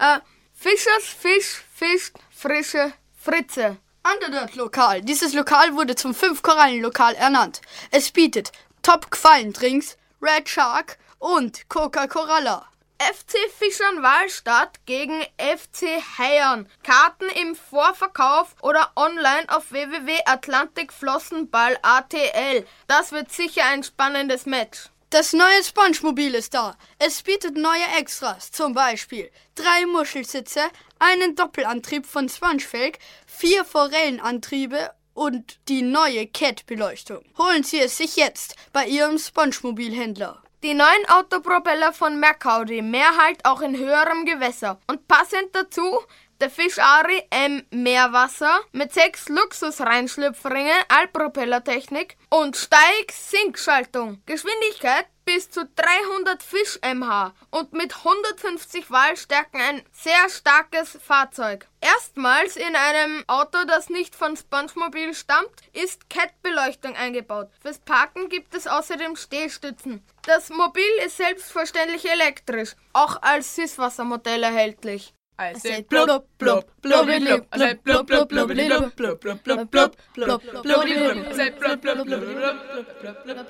äh, 0.00 0.18
Fischers 0.52 1.04
Fisch 1.04 1.62
fischt 1.72 2.16
frische 2.44 2.92
Fritze. 3.16 3.78
Underdirt 4.02 4.54
Lokal. 4.54 5.00
Dieses 5.00 5.32
Lokal 5.32 5.76
wurde 5.76 5.96
zum 5.96 6.14
Fünf-Korallen-Lokal 6.14 7.14
ernannt. 7.14 7.62
Es 7.90 8.10
bietet 8.10 8.52
Top-Quallendrinks, 8.82 9.96
Red 10.20 10.46
Shark 10.46 10.98
und 11.18 11.66
Coca-Cola. 11.70 12.66
FC 12.98 13.38
Fischern 13.58 14.02
Wahlstadt 14.02 14.84
gegen 14.84 15.22
FC 15.38 16.02
Heiern. 16.18 16.68
Karten 16.82 17.30
im 17.40 17.56
Vorverkauf 17.56 18.56
oder 18.60 18.90
online 18.94 19.46
auf 19.48 19.72
www.atlantikflossenball.atl. 19.72 22.66
Das 22.86 23.12
wird 23.12 23.32
sicher 23.32 23.62
ein 23.72 23.82
spannendes 23.82 24.44
Match. 24.44 24.90
Das 25.14 25.32
neue 25.32 25.62
Spongemobil 25.62 26.34
ist 26.34 26.54
da. 26.54 26.76
Es 26.98 27.22
bietet 27.22 27.56
neue 27.56 27.86
Extras, 28.00 28.50
zum 28.50 28.74
Beispiel 28.74 29.30
drei 29.54 29.86
Muschelsitze, 29.86 30.62
einen 30.98 31.36
Doppelantrieb 31.36 32.04
von 32.04 32.28
Spongefake, 32.28 32.98
vier 33.24 33.64
Forellenantriebe 33.64 34.90
und 35.12 35.60
die 35.68 35.82
neue 35.82 36.26
Cat-Beleuchtung. 36.26 37.24
Holen 37.38 37.62
Sie 37.62 37.78
es 37.78 37.96
sich 37.96 38.16
jetzt 38.16 38.56
bei 38.72 38.88
Ihrem 38.88 39.16
Spongemobilhändler. 39.16 40.42
Die 40.64 40.74
neuen 40.74 41.08
Autopropeller 41.08 41.92
von 41.92 42.18
Mercaudi, 42.18 42.82
mehr 42.82 43.16
halt 43.16 43.44
auch 43.44 43.60
in 43.60 43.78
höherem 43.78 44.24
Gewässer. 44.24 44.80
Und 44.88 45.06
passend 45.06 45.50
dazu 45.52 46.00
der 46.44 46.50
Fischari 46.50 47.22
M 47.30 47.62
Meerwasser 47.70 48.60
mit 48.72 48.92
sechs 48.92 49.30
Luxus-Reinschlüpfringen, 49.30 50.76
Allpropellertechnik 50.88 52.18
und 52.28 52.54
Steig-Sinkschaltung. 52.54 54.20
Geschwindigkeit 54.26 55.06
bis 55.24 55.48
zu 55.48 55.64
300 55.64 56.42
Fisch 56.42 56.78
mh 56.82 57.32
und 57.50 57.72
mit 57.72 57.96
150 57.96 58.90
Wahlstärken 58.90 59.58
ein 59.58 59.82
sehr 59.90 60.28
starkes 60.28 60.98
Fahrzeug. 61.02 61.66
Erstmals 61.80 62.56
in 62.56 62.76
einem 62.76 63.24
Auto, 63.26 63.64
das 63.66 63.88
nicht 63.88 64.14
von 64.14 64.36
SpongeMobil 64.36 65.14
stammt, 65.14 65.62
ist 65.72 66.10
Cat-Beleuchtung 66.10 66.94
eingebaut. 66.94 67.48
Fürs 67.62 67.78
Parken 67.78 68.28
gibt 68.28 68.54
es 68.54 68.66
außerdem 68.66 69.16
Stehstützen. 69.16 70.04
Das 70.26 70.50
Mobil 70.50 70.92
ist 71.06 71.16
selbstverständlich 71.16 72.04
elektrisch, 72.04 72.76
auch 72.92 73.22
als 73.22 73.56
Süßwassermodell 73.56 74.42
erhältlich. 74.42 75.14
I 75.38 75.52
said 75.54 75.88
blub 75.88 76.26
blub 76.38 76.64
blub. 76.80 77.08
I 77.08 77.18
said 77.56 77.82
blub 77.82 78.06
blub 78.06 78.28
blub 78.28 78.48
blub 78.48 78.96
blub 78.96 79.20
blub 79.20 79.42
blub 79.42 79.42
blub 79.42 79.70
blub. 79.72 80.42
I 80.46 81.32
said 81.34 81.58
blub 81.58 81.80
blub 81.82 82.06
blub 82.06 82.20
blub 82.20 82.56
blub 83.02 83.24
blub 83.24 83.48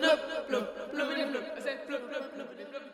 blub 0.49 0.69
blubby 0.93 1.25
blub. 1.25 1.45
I 1.57 1.61
said 1.61 1.87
blub 1.87 2.01
blub 2.11 2.35
blubby 2.35 2.65
blub. 2.65 2.85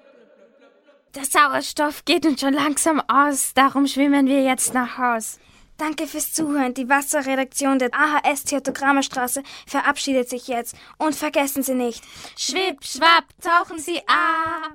Der 1.14 1.24
Sauerstoff 1.24 2.05
geht 2.05 2.24
uns 2.24 2.40
schon 2.40 2.55
langsam 2.55 3.03
aus, 3.09 3.53
darum 3.55 3.88
schwimmen 3.88 4.29
wir 4.29 4.42
jetzt 4.44 4.74
nach 4.74 4.96
Haus. 4.96 5.40
Danke 5.76 6.07
fürs 6.07 6.33
Zuhören. 6.33 6.74
Die 6.74 6.88
Wasserredaktion 6.88 7.79
der 7.79 7.90
AHS 7.92 8.44
Theatogrammerstraße 8.44 9.42
verabschiedet 9.66 10.29
sich 10.29 10.46
jetzt. 10.46 10.76
Und 10.98 11.16
vergessen 11.16 11.62
Sie 11.62 11.74
nicht, 11.74 12.05
Schwipp, 12.37 12.85
schwapp, 12.85 13.24
tauchen 13.40 13.79
Sie 13.79 14.00
ab. 14.07 14.74